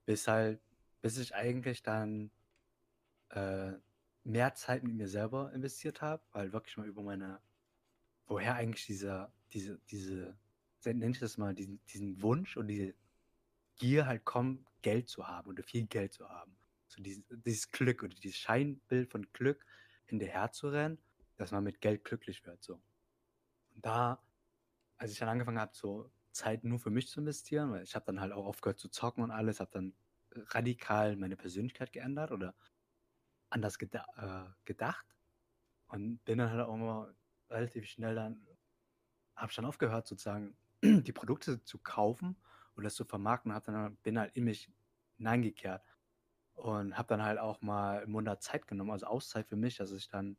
Bis 0.05 0.27
halt, 0.29 0.61
bis 1.03 1.19
ich 1.19 1.35
eigentlich 1.35 1.83
dann 1.83 2.31
äh, 3.31 3.73
mehr 4.27 4.55
Zeit 4.55 4.83
mit 4.83 4.95
mir 4.95 5.09
selber 5.09 5.53
investiert 5.53 6.03
habe, 6.03 6.23
weil 6.33 6.53
wirklich 6.53 6.77
mal 6.77 6.87
über 6.87 7.03
meine, 7.03 7.41
woher 8.27 8.55
eigentlich 8.55 8.87
dieser, 8.87 9.33
diese, 9.53 9.81
diese, 9.91 10.37
nenne 10.85 11.11
ich 11.13 11.21
das 11.21 11.39
mal, 11.39 11.55
diesen, 11.55 11.81
diesen 11.87 12.21
Wunsch 12.23 12.57
und 12.57 12.69
diese 12.69 12.95
Gier 13.77 14.07
halt 14.07 14.25
kommt, 14.25 14.67
Geld 14.83 15.09
zu 15.09 15.27
haben 15.27 15.49
oder 15.49 15.63
viel 15.63 15.87
Geld 15.87 16.13
zu 16.13 16.29
haben. 16.29 16.57
So 16.89 17.03
dieses, 17.03 17.25
dieses 17.29 17.71
Glück 17.71 18.03
oder 18.03 18.15
dieses 18.15 18.39
Scheinbild 18.39 19.11
von 19.11 19.27
Glück 19.33 19.65
hinterher 20.07 20.51
zu 20.53 20.69
rennen, 20.69 20.99
dass 21.37 21.51
man 21.51 21.65
mit 21.65 21.81
Geld 21.81 22.05
glücklich 22.05 22.45
wird. 22.47 22.63
So. 22.63 22.81
Und 23.75 23.85
da, 23.85 24.23
als 24.97 25.13
ich 25.13 25.19
dann 25.19 25.29
angefangen 25.29 25.59
habe, 25.59 25.75
so 25.75 26.11
Zeit 26.33 26.65
nur 26.65 26.79
für 26.79 26.91
mich 26.91 27.09
zu 27.09 27.21
investieren, 27.21 27.71
weil 27.71 27.85
ich 27.85 27.95
habe 27.95 28.07
dann 28.07 28.21
halt 28.21 28.33
auch 28.33 28.47
aufgehört 28.47 28.79
zu 28.79 28.89
zocken 28.89 29.23
und 29.23 29.31
alles, 29.31 29.61
habe 29.61 29.71
dann 29.73 29.95
radikal 30.33 31.17
meine 31.17 31.37
Persönlichkeit 31.37 31.93
geändert 31.93 32.31
oder 32.31 32.55
anders 33.57 33.79
geda 33.79 34.07
äh, 34.17 34.55
gedacht 34.67 35.17
und 35.89 36.25
bin 36.25 36.39
dann 36.39 36.51
halt 36.53 36.63
auch 36.63 36.77
mal 36.77 37.17
relativ 37.51 37.87
schnell 37.89 38.15
dann, 38.17 38.47
habe 39.37 39.51
ich 39.51 39.57
dann 39.57 39.67
aufgehört 39.67 40.07
sozusagen 40.07 40.57
die 40.85 41.13
Produkte 41.13 41.65
zu 41.65 41.79
kaufen 41.79 42.39
oder 42.77 42.85
das 42.85 42.95
zu 42.97 43.05
vermarkten, 43.05 43.53
hab 43.55 43.65
dann 43.65 43.97
bin 43.99 44.19
halt 44.19 44.37
in 44.37 44.45
mich 44.45 44.71
hineingekehrt 45.19 45.85
und 46.55 46.99
habe 46.99 47.09
dann 47.09 47.23
halt 47.25 47.39
auch 47.41 47.63
mal 47.63 48.03
einen 48.03 48.13
Monat 48.13 48.43
Zeit 48.43 48.67
genommen, 48.69 48.93
also 48.93 49.07
Auszeit 49.07 49.49
für 49.49 49.57
mich, 49.57 49.77
dass 49.79 49.93
ich 49.93 50.09
dann 50.09 50.39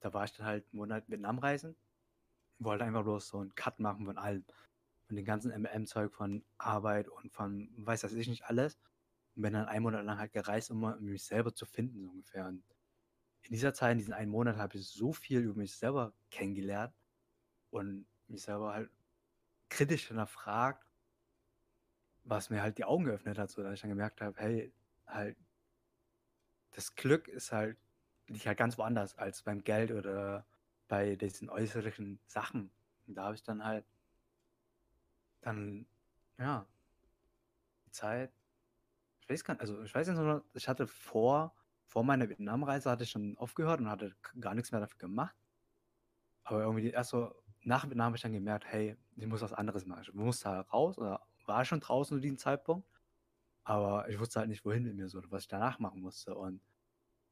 da 0.00 0.12
war 0.14 0.24
ich 0.24 0.32
dann 0.34 0.46
halt 0.46 0.66
'n 0.72 0.76
Monat 0.78 1.08
Vietnam 1.10 1.38
reisen, 1.38 1.76
wollte 2.58 2.84
einfach 2.84 3.02
bloß 3.04 3.28
so 3.28 3.40
'n 3.42 3.54
Cut 3.56 3.80
machen 3.80 4.06
von 4.06 4.18
allem, 4.18 4.44
von 5.08 5.16
dem 5.16 5.24
ganzen 5.26 5.52
MLM-Zeug, 5.52 6.14
von 6.14 6.44
Arbeit 6.58 7.08
und 7.08 7.32
von 7.32 7.70
weiß 7.78 8.04
was 8.04 8.14
ich 8.14 8.28
nicht 8.28 8.46
alles 8.46 8.78
und 9.40 9.42
bin 9.42 9.54
dann 9.54 9.68
einen 9.68 9.84
Monat 9.84 10.04
lang 10.04 10.18
halt 10.18 10.32
gereist, 10.34 10.70
um 10.70 10.80
mich 11.00 11.24
selber 11.24 11.54
zu 11.54 11.64
finden 11.64 12.02
so 12.02 12.10
ungefähr. 12.10 12.46
Und 12.46 12.62
in 13.44 13.52
dieser 13.52 13.72
Zeit, 13.72 13.92
in 13.92 13.98
diesen 13.98 14.12
einen 14.12 14.30
Monat 14.30 14.58
habe 14.58 14.76
ich 14.76 14.86
so 14.86 15.14
viel 15.14 15.40
über 15.40 15.54
mich 15.54 15.74
selber 15.74 16.12
kennengelernt 16.30 16.94
und 17.70 18.06
mich 18.28 18.42
selber 18.42 18.74
halt 18.74 18.90
kritisch 19.70 20.08
hinterfragt, 20.08 20.86
was 22.24 22.50
mir 22.50 22.60
halt 22.60 22.76
die 22.76 22.84
Augen 22.84 23.04
geöffnet 23.04 23.38
hat, 23.38 23.50
so 23.50 23.62
dass 23.62 23.72
ich 23.72 23.80
dann 23.80 23.88
gemerkt 23.88 24.20
habe: 24.20 24.38
„Hey, 24.38 24.74
halt 25.06 25.38
das 26.72 26.94
Glück 26.94 27.26
ist 27.26 27.50
halt 27.50 27.78
liegt 28.26 28.44
halt 28.46 28.58
ganz 28.58 28.76
woanders 28.76 29.16
als 29.16 29.42
beim 29.42 29.64
Geld 29.64 29.90
oder 29.90 30.44
bei 30.86 31.16
diesen 31.16 31.48
äußerlichen 31.48 32.20
Sachen.“ 32.26 32.70
Und 33.06 33.14
da 33.14 33.24
habe 33.24 33.36
ich 33.36 33.42
dann 33.42 33.64
halt 33.64 33.86
dann, 35.40 35.86
ja 36.38 36.66
die 37.86 37.90
Zeit 37.92 38.30
weiß 39.30 39.44
gar 39.44 39.54
nicht 39.54 39.60
also, 39.62 39.82
ich 39.82 39.94
weiß 39.94 40.08
noch, 40.08 40.44
ich 40.54 40.68
hatte 40.68 40.86
vor 40.86 41.54
vor 41.86 42.04
meiner 42.04 42.28
Vietnamreise 42.28 42.90
hatte 42.90 43.04
ich 43.04 43.10
schon 43.10 43.36
aufgehört 43.38 43.80
und 43.80 43.90
hatte 43.90 44.14
gar 44.40 44.54
nix 44.54 44.70
mehr 44.72 44.80
dafür 44.80 44.98
gemacht. 44.98 45.36
Aber 46.44 46.62
irgendwie 46.62 46.90
erst 46.90 47.10
so 47.10 47.34
nach 47.62 47.84
Vietnam 47.84 48.06
habe 48.06 48.16
ich 48.16 48.22
dann 48.22 48.32
gemerkt: 48.32 48.64
„Hey, 48.66 48.96
ich 49.16 49.26
muss 49.26 49.42
was 49.42 49.52
anderes 49.52 49.86
machen.“ 49.86 50.02
Ich 50.02 50.12
musste 50.14 50.48
halt 50.50 50.72
raus 50.72 50.98
oder 50.98 51.26
war 51.46 51.64
schon 51.64 51.80
draußen 51.80 52.16
zu 52.16 52.20
diesem 52.20 52.38
Zeitpunkt, 52.38 52.88
aber 53.64 54.08
ich 54.08 54.18
wusste 54.20 54.40
halt 54.40 54.50
nicht, 54.50 54.64
wohin 54.66 54.84
mit 54.84 54.96
mir 54.96 55.08
so 55.08 55.22
was 55.30 55.44
ich 55.44 55.48
danach 55.48 55.78
machen 55.80 56.00
musste. 56.02 56.36
Und 56.36 56.62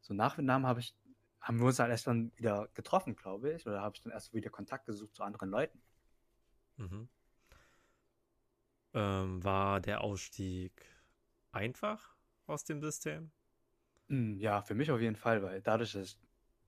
so 0.01 0.15
nach 0.15 0.39
Vietnam 0.39 0.67
habe 0.67 0.81
ich 0.81 0.97
haben 1.41 1.59
wir 1.61 1.67
uns 1.69 1.79
halt 1.81 1.91
erst 1.93 2.07
dann 2.09 2.33
wieder 2.37 2.69
getroffen, 2.75 3.17
glaube 3.17 3.53
ich, 3.55 3.67
oder 3.67 3.83
habe 3.83 3.97
ich 3.97 4.03
dann 4.03 4.13
erst 4.13 4.35
wieder 4.35 4.51
Kontakt 4.51 4.87
gesucht 4.87 5.15
zu 5.17 5.25
anderen 5.25 5.51
Leuten. 5.51 5.83
Mhm. 6.79 7.09
Ähm, 8.95 9.43
war 9.45 9.81
der 9.81 10.03
Ausstieg 10.03 10.87
einfach 11.53 12.17
aus 12.47 12.65
dem 12.65 12.83
System? 12.83 13.33
Hm, 14.09 14.39
ja, 14.39 14.61
für 14.63 14.75
mich 14.75 14.91
auf 14.91 15.01
jeden 15.01 15.17
Fall, 15.17 15.43
weil 15.43 15.61
dadurch, 15.63 15.93
dass 15.93 16.09
ich 16.15 16.19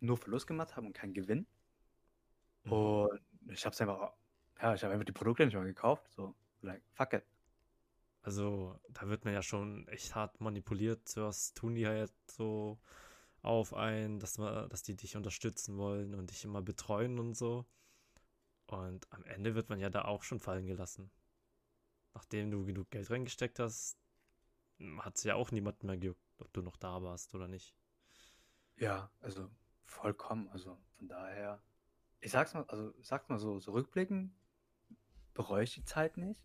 nur 0.00 0.16
Verlust 0.16 0.46
gemacht 0.46 0.76
habe 0.76 0.86
und 0.86 0.92
keinen 0.94 1.14
Gewinn 1.14 1.46
Mhm. 2.64 3.10
und 3.10 3.20
ich 3.48 3.64
habe 3.64 3.74
es 3.74 3.80
einfach 3.80 4.14
ja, 4.60 4.74
ich 4.74 4.82
habe 4.84 4.92
einfach 4.92 5.06
die 5.06 5.12
Produkte 5.12 5.44
nicht 5.44 5.54
mehr 5.54 5.64
gekauft, 5.64 6.10
so 6.10 6.34
like 6.60 6.82
fuck 6.92 7.14
it. 7.14 7.24
Also, 8.22 8.78
da 8.90 9.08
wird 9.08 9.24
man 9.24 9.32
ja 9.34 9.42
schon 9.42 9.88
echt 9.88 10.14
hart 10.14 10.40
manipuliert. 10.40 11.08
Zuerst 11.08 11.56
tun 11.56 11.74
die 11.74 11.86
halt 11.86 12.12
so 12.30 12.80
auf 13.42 13.74
einen, 13.74 14.18
dass 14.20 14.38
man 14.38 14.68
dass 14.70 14.82
die 14.82 14.96
dich 14.96 15.16
unterstützen 15.16 15.76
wollen 15.78 16.14
und 16.14 16.30
dich 16.30 16.44
immer 16.44 16.62
betreuen 16.62 17.18
und 17.18 17.34
so. 17.36 17.66
Und 18.66 19.06
am 19.12 19.22
Ende 19.26 19.54
wird 19.54 19.68
man 19.68 19.80
ja 19.80 19.90
da 19.90 20.06
auch 20.06 20.22
schon 20.22 20.40
fallen 20.40 20.64
gelassen. 20.66 21.10
Nachdem 22.14 22.50
du 22.52 22.64
genug 22.64 22.90
Geld 22.90 23.10
reingesteckt 23.10 23.58
hast, 23.58 23.98
hm, 24.80 25.04
hat's 25.04 25.24
ja 25.24 25.34
auch 25.34 25.52
niemand 25.52 25.82
mehr 25.84 25.98
gejuckt, 25.98 26.20
ob 26.40 26.52
du 26.52 26.62
noch 26.62 26.76
da 26.76 27.02
warst 27.02 27.34
oder 27.34 27.46
nicht. 27.46 27.76
Ja, 28.76 29.10
also 29.20 29.50
vollkommen. 29.84 30.48
Also 30.48 30.78
von 30.96 31.06
daher, 31.06 31.62
ich 32.20 32.32
sag's 32.32 32.54
mal, 32.54 32.64
also 32.64 32.92
sag's 33.02 33.28
mal 33.28 33.38
so, 33.38 33.60
so 33.60 33.72
rückblickend 33.72 34.32
bereue 35.34 35.64
ich 35.64 35.74
die 35.74 35.84
Zeit 35.84 36.16
nicht. 36.16 36.40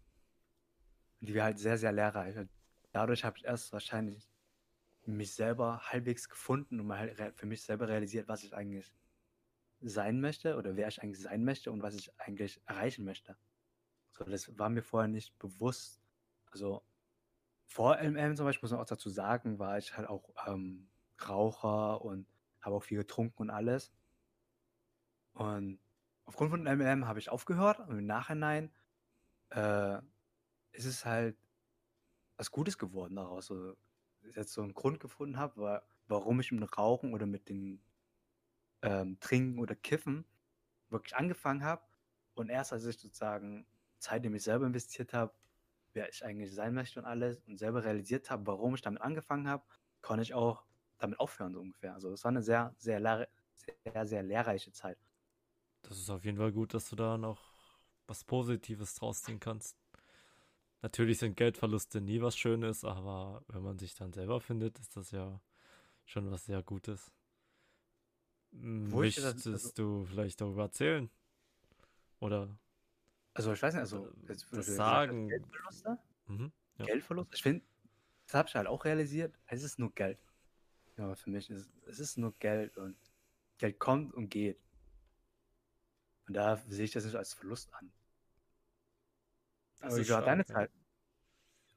Die 1.21 1.33
war 1.33 1.43
halt 1.45 1.59
sehr, 1.59 1.77
sehr 1.77 1.93
lehrreich. 1.93 2.37
Und 2.37 2.49
dadurch 2.91 3.23
habe 3.23 3.37
ich 3.37 3.45
erst 3.45 3.71
wahrscheinlich 3.71 4.29
mich 5.05 5.33
selber 5.33 5.79
halbwegs 5.91 6.27
gefunden 6.29 6.79
und 6.79 6.87
mal 6.87 7.15
halt 7.17 7.37
für 7.37 7.45
mich 7.45 7.63
selber 7.63 7.87
realisiert, 7.87 8.27
was 8.27 8.43
ich 8.43 8.53
eigentlich 8.53 8.93
sein 9.81 10.19
möchte 10.19 10.57
oder 10.57 10.75
wer 10.75 10.87
ich 10.87 11.01
eigentlich 11.01 11.21
sein 11.21 11.45
möchte 11.45 11.71
und 11.71 11.81
was 11.81 11.95
ich 11.95 12.19
eigentlich 12.19 12.61
erreichen 12.65 13.05
möchte. 13.05 13.37
So, 14.11 14.25
das 14.25 14.57
war 14.57 14.69
mir 14.69 14.81
vorher 14.81 15.07
nicht 15.07 15.37
bewusst. 15.39 16.01
Also 16.51 16.83
vor 17.67 17.97
LM 17.97 18.35
zum 18.35 18.45
Beispiel, 18.45 18.65
muss 18.65 18.71
man 18.71 18.81
auch 18.81 18.85
dazu 18.85 19.09
sagen, 19.09 19.59
war 19.59 19.77
ich 19.77 19.97
halt 19.97 20.07
auch 20.07 20.29
ähm, 20.47 20.87
Raucher 21.27 22.01
und 22.01 22.27
habe 22.61 22.75
auch 22.75 22.83
viel 22.83 22.97
getrunken 22.97 23.43
und 23.43 23.49
alles. 23.49 23.91
Und 25.33 25.79
aufgrund 26.25 26.51
von 26.51 26.63
MLM 26.63 27.07
habe 27.07 27.19
ich 27.19 27.29
aufgehört 27.29 27.79
und 27.79 27.97
im 27.97 28.05
Nachhinein 28.05 28.71
äh, 29.49 29.97
ist 30.71 30.85
es 30.85 31.05
halt 31.05 31.37
was 32.37 32.51
Gutes 32.51 32.77
geworden 32.77 33.15
daraus. 33.15 33.47
So, 33.47 33.75
dass 34.21 34.29
ich 34.29 34.35
jetzt 34.35 34.53
so 34.53 34.61
einen 34.61 34.73
Grund 34.73 34.99
gefunden 34.99 35.37
habe, 35.37 35.61
wa 35.61 35.81
warum 36.07 36.39
ich 36.39 36.51
mit 36.51 36.61
dem 36.61 36.69
Rauchen 36.69 37.13
oder 37.13 37.25
mit 37.25 37.49
dem 37.49 37.81
ähm, 38.83 39.19
Trinken 39.19 39.59
oder 39.59 39.75
Kiffen 39.75 40.23
wirklich 40.89 41.15
angefangen 41.15 41.63
habe. 41.63 41.81
Und 42.35 42.49
erst 42.49 42.73
als 42.73 42.85
ich 42.85 42.97
sozusagen 42.97 43.65
Zeit 43.97 44.23
in 44.23 44.31
mich 44.31 44.43
selber 44.43 44.67
investiert 44.67 45.13
habe, 45.13 45.33
wer 45.95 46.09
ich 46.09 46.23
eigentlich 46.23 46.53
sein 46.53 46.73
möchte 46.73 46.99
und 46.99 47.05
alles 47.05 47.43
und 47.47 47.57
selber 47.57 47.83
realisiert 47.83 48.29
habe, 48.29 48.45
warum 48.47 48.75
ich 48.75 48.81
damit 48.81 49.01
angefangen 49.01 49.47
habe, 49.47 49.63
konnte 50.01 50.23
ich 50.23 50.33
auch 50.33 50.63
damit 50.99 51.19
aufhören, 51.19 51.53
so 51.53 51.61
ungefähr. 51.61 51.93
Also 51.93 52.11
es 52.11 52.23
war 52.23 52.29
eine 52.29 52.43
sehr, 52.43 52.75
sehr, 52.77 52.99
lehr 52.99 53.27
sehr, 53.55 54.05
sehr 54.05 54.23
lehrreiche 54.23 54.71
Zeit. 54.71 54.97
Das 55.83 55.97
ist 55.97 56.09
auf 56.09 56.25
jeden 56.25 56.37
Fall 56.37 56.51
gut, 56.51 56.73
dass 56.73 56.89
du 56.89 56.95
da 56.95 57.17
noch 57.17 57.39
was 58.07 58.23
Positives 58.23 58.95
draus 58.95 59.23
ziehen 59.23 59.39
kannst. 59.39 59.77
Natürlich 60.81 61.17
sind 61.17 61.35
Geldverluste 61.37 62.01
nie 62.01 62.21
was 62.21 62.37
Schönes, 62.37 62.83
aber 62.83 63.43
wenn 63.47 63.63
man 63.63 63.79
sich 63.79 63.95
dann 63.95 64.13
selber 64.13 64.39
findet, 64.39 64.77
ist 64.79 64.95
das 64.95 65.11
ja 65.11 65.41
schon 66.05 66.29
was 66.29 66.45
sehr 66.45 66.61
Gutes. 66.61 67.11
Wo 68.51 69.03
ich 69.03 69.15
das, 69.15 69.25
also, 69.25 69.51
Möchtest 69.51 69.79
du 69.79 70.05
vielleicht 70.05 70.41
darüber 70.41 70.63
erzählen? 70.63 71.09
Oder 72.19 72.55
also 73.35 73.53
ich 73.53 73.61
weiß 73.61 73.75
nicht, 73.75 73.79
äh, 73.79 73.81
also 73.81 74.11
jetzt, 74.27 74.51
wo 74.51 74.51
du 74.51 74.57
das 74.57 74.65
gesagt 74.65 75.09
sagen? 75.09 75.27
Geldverluste, 75.27 75.99
Mhm, 76.27 76.51
ja. 76.79 76.85
Geldverlust, 76.85 77.33
ich 77.35 77.43
finde, 77.43 77.65
das 78.25 78.35
habe 78.35 78.49
ich 78.49 78.55
halt 78.55 78.67
auch 78.67 78.85
realisiert, 78.85 79.37
es 79.47 79.63
ist 79.63 79.79
nur 79.79 79.93
Geld. 79.93 80.19
Ja, 80.97 81.15
für 81.15 81.29
mich 81.29 81.49
ist 81.49 81.69
es 81.87 81.99
ist 81.99 82.17
nur 82.17 82.33
Geld 82.39 82.77
und 82.77 82.97
Geld 83.57 83.79
kommt 83.79 84.13
und 84.13 84.29
geht. 84.29 84.59
Und 86.27 86.35
da 86.35 86.57
sehe 86.57 86.85
ich 86.85 86.91
das 86.91 87.05
nicht 87.05 87.15
als 87.15 87.33
Verlust 87.33 87.73
an. 87.73 87.91
Das 89.79 89.93
Aber 89.93 89.97
wie 89.97 90.09
war 90.09 90.21
deine 90.23 90.45
ja. 90.49 90.55
Zeit? 90.55 90.71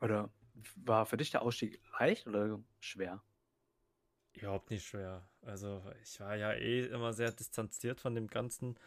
Oder 0.01 0.33
war 0.77 1.07
für 1.07 1.17
dich 1.17 1.31
der 1.31 1.43
Ausstieg 1.43 1.81
leicht 1.99 2.27
oder 2.27 2.63
schwer? 2.81 3.23
Überhaupt 4.35 4.71
nicht 4.71 4.87
schwer. 4.87 5.29
Also 5.43 5.83
ich 6.03 6.21
war 6.21 6.37
ja 6.37 6.53
eh 6.53 6.87
immer 6.87 7.13
sehr 7.13 7.33
distanziert 7.33 8.01
von 8.01 8.15
dem 8.15 8.29
Ganzen. 8.29 8.79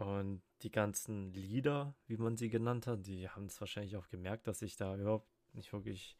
Und 0.00 0.42
die 0.62 0.70
ganzen 0.70 1.32
Lieder, 1.34 1.94
wie 2.06 2.16
man 2.16 2.36
sie 2.36 2.48
genannt 2.48 2.86
hat, 2.86 3.06
die 3.06 3.28
haben 3.28 3.46
es 3.46 3.60
wahrscheinlich 3.60 3.96
auch 3.96 4.08
gemerkt, 4.08 4.46
dass 4.46 4.62
ich 4.62 4.76
da 4.76 4.96
überhaupt 4.96 5.28
nicht 5.52 5.72
wirklich 5.72 6.16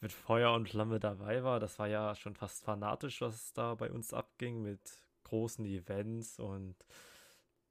mit 0.00 0.12
Feuer 0.12 0.54
und 0.54 0.68
Flamme 0.68 1.00
dabei 1.00 1.42
war. 1.42 1.60
Das 1.60 1.78
war 1.78 1.86
ja 1.86 2.14
schon 2.14 2.34
fast 2.34 2.64
fanatisch, 2.64 3.20
was 3.20 3.52
da 3.52 3.74
bei 3.74 3.90
uns 3.90 4.14
abging 4.14 4.62
mit 4.62 4.80
großen 5.24 5.66
Events 5.66 6.38
und 6.38 6.76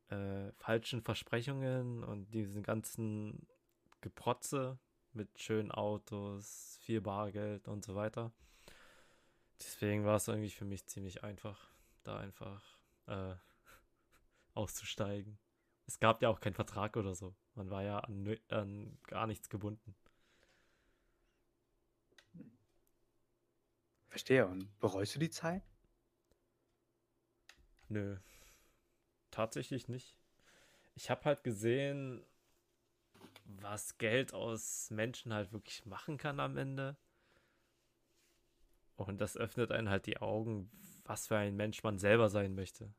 äh, 0.10 0.52
falschen 0.54 1.02
Versprechungen 1.02 2.04
und 2.04 2.32
diesen 2.32 2.62
ganzen 2.62 3.48
Geprotze 4.02 4.78
mit 5.14 5.40
schönen 5.40 5.72
Autos, 5.72 6.78
viel 6.84 7.02
Bargeld 7.02 7.68
und 7.68 7.84
so 7.84 7.96
weiter. 7.96 8.32
Deswegen 9.60 10.06
war 10.06 10.18
es 10.18 10.28
irgendwie 10.28 10.52
für 10.52 10.66
mich 10.66 10.86
ziemlich 10.86 11.24
einfach, 11.24 11.72
da 12.04 12.18
einfach 12.18 12.78
äh, 13.08 13.34
auszusteigen. 14.58 15.40
Es 15.86 16.00
gab 16.00 16.22
ja 16.22 16.30
auch 16.30 16.42
keinen 16.42 16.54
Vertrag 16.54 16.98
oder 16.98 17.16
so. 17.16 17.36
Man 17.56 17.70
war 17.70 17.84
ja 17.84 18.00
an, 18.00 18.38
an 18.50 18.98
gar 19.04 19.28
nichts 19.28 19.50
gebunden. 19.50 19.96
Verstehe. 24.10 24.48
Und 24.48 24.78
bereust 24.80 25.16
du 25.16 25.20
die 25.20 25.30
Zeit? 25.30 25.64
Nö, 27.90 28.18
tatsächlich 29.32 29.88
nicht. 29.88 30.18
Ich 30.96 31.10
habe 31.10 31.24
halt 31.26 31.44
gesehen, 31.44 32.26
was 33.46 33.98
Geld 33.98 34.34
aus 34.34 34.90
Menschen 34.90 35.34
halt 35.34 35.54
wirklich 35.54 35.86
machen 35.86 36.18
kann 36.18 36.40
am 36.40 36.58
Ende. 36.58 36.98
Und 38.96 39.22
das 39.22 39.38
öffnet 39.38 39.72
einen 39.72 39.90
halt 39.90 40.06
die 40.08 40.18
Augen, 40.18 40.70
was 41.06 41.28
für 41.28 41.38
ein 41.38 41.56
Mensch 41.56 41.84
man 41.84 42.00
selber 42.00 42.30
sein 42.30 42.56
möchte. 42.56 42.94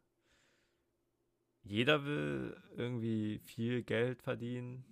Jeder 1.68 2.06
will 2.06 2.56
irgendwie 2.76 3.40
viel 3.40 3.82
Geld 3.82 4.22
verdienen, 4.22 4.86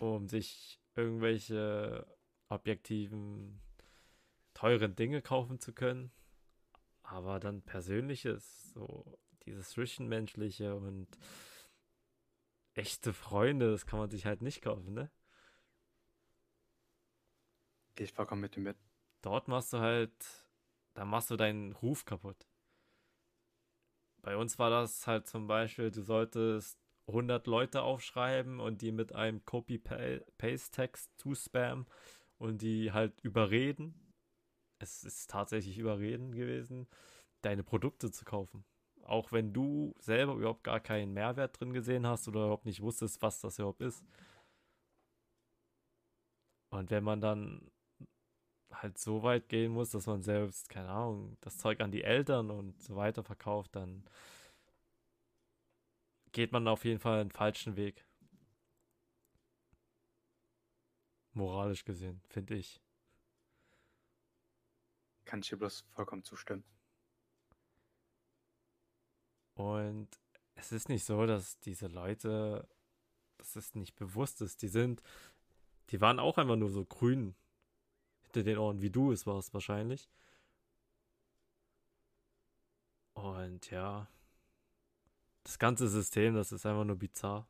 um 0.00 0.28
sich 0.28 0.80
irgendwelche 0.94 2.06
objektiven, 2.48 3.60
teuren 4.54 4.96
Dinge 4.96 5.20
kaufen 5.20 5.60
zu 5.60 5.74
können. 5.74 6.10
Aber 7.02 7.38
dann 7.38 7.60
Persönliches, 7.60 8.72
so 8.72 9.18
dieses 9.44 9.68
Zwischenmenschliche 9.68 10.74
und 10.74 11.06
echte 12.72 13.12
Freunde, 13.12 13.70
das 13.70 13.84
kann 13.84 13.98
man 13.98 14.08
sich 14.08 14.24
halt 14.24 14.40
nicht 14.40 14.62
kaufen, 14.62 14.94
ne? 14.94 15.10
Gehe 17.94 18.06
ich 18.06 18.14
vollkommen 18.14 18.40
mit 18.40 18.56
dir 18.56 18.62
mit. 18.62 18.78
Dort 19.20 19.48
machst 19.48 19.74
du 19.74 19.80
halt, 19.80 20.14
da 20.94 21.04
machst 21.04 21.30
du 21.30 21.36
deinen 21.36 21.72
Ruf 21.72 22.06
kaputt. 22.06 22.48
Bei 24.26 24.36
uns 24.36 24.58
war 24.58 24.70
das 24.70 25.06
halt 25.06 25.28
zum 25.28 25.46
Beispiel, 25.46 25.92
du 25.92 26.02
solltest 26.02 26.80
100 27.06 27.46
Leute 27.46 27.82
aufschreiben 27.82 28.58
und 28.58 28.82
die 28.82 28.90
mit 28.90 29.14
einem 29.14 29.44
Copy-Paste-Text 29.44 31.12
zuspammen 31.16 31.86
und 32.36 32.60
die 32.60 32.90
halt 32.90 33.20
überreden. 33.20 34.12
Es 34.80 35.04
ist 35.04 35.30
tatsächlich 35.30 35.78
überreden 35.78 36.32
gewesen, 36.32 36.88
deine 37.42 37.62
Produkte 37.62 38.10
zu 38.10 38.24
kaufen. 38.24 38.64
Auch 39.04 39.30
wenn 39.30 39.52
du 39.52 39.94
selber 40.00 40.34
überhaupt 40.34 40.64
gar 40.64 40.80
keinen 40.80 41.12
Mehrwert 41.12 41.60
drin 41.60 41.72
gesehen 41.72 42.04
hast 42.04 42.26
oder 42.26 42.46
überhaupt 42.46 42.66
nicht 42.66 42.82
wusstest, 42.82 43.22
was 43.22 43.40
das 43.40 43.60
überhaupt 43.60 43.80
ist. 43.80 44.04
Und 46.70 46.90
wenn 46.90 47.04
man 47.04 47.20
dann 47.20 47.70
halt 48.72 48.98
so 48.98 49.22
weit 49.22 49.48
gehen 49.48 49.72
muss, 49.72 49.90
dass 49.90 50.06
man 50.06 50.22
selbst, 50.22 50.68
keine 50.68 50.88
Ahnung, 50.88 51.36
das 51.40 51.58
Zeug 51.58 51.80
an 51.80 51.90
die 51.90 52.04
Eltern 52.04 52.50
und 52.50 52.80
so 52.82 52.96
weiter 52.96 53.22
verkauft, 53.22 53.74
dann 53.74 54.04
geht 56.32 56.52
man 56.52 56.68
auf 56.68 56.84
jeden 56.84 57.00
Fall 57.00 57.20
einen 57.20 57.30
falschen 57.30 57.76
Weg. 57.76 58.04
Moralisch 61.32 61.84
gesehen, 61.84 62.20
finde 62.28 62.56
ich. 62.56 62.80
Kann 65.24 65.40
ich 65.40 65.48
dir 65.48 65.56
bloß 65.56 65.84
vollkommen 65.92 66.22
zustimmen. 66.22 66.64
Und 69.54 70.08
es 70.54 70.72
ist 70.72 70.88
nicht 70.88 71.04
so, 71.04 71.26
dass 71.26 71.58
diese 71.60 71.88
Leute, 71.88 72.68
dass 73.38 73.56
es 73.56 73.74
nicht 73.74 73.96
bewusst 73.96 74.40
ist. 74.42 74.62
Die 74.62 74.68
sind, 74.68 75.02
die 75.90 76.00
waren 76.00 76.18
auch 76.18 76.38
einfach 76.38 76.56
nur 76.56 76.70
so 76.70 76.84
grün 76.84 77.34
hinter 78.26 78.42
den 78.44 78.58
Ohren, 78.58 78.82
wie 78.82 78.90
du 78.90 79.12
es 79.12 79.26
warst 79.26 79.54
wahrscheinlich. 79.54 80.08
Und 83.14 83.70
ja, 83.70 84.08
das 85.42 85.58
ganze 85.58 85.88
System, 85.88 86.34
das 86.34 86.52
ist 86.52 86.66
einfach 86.66 86.84
nur 86.84 86.96
bizarr. 86.96 87.48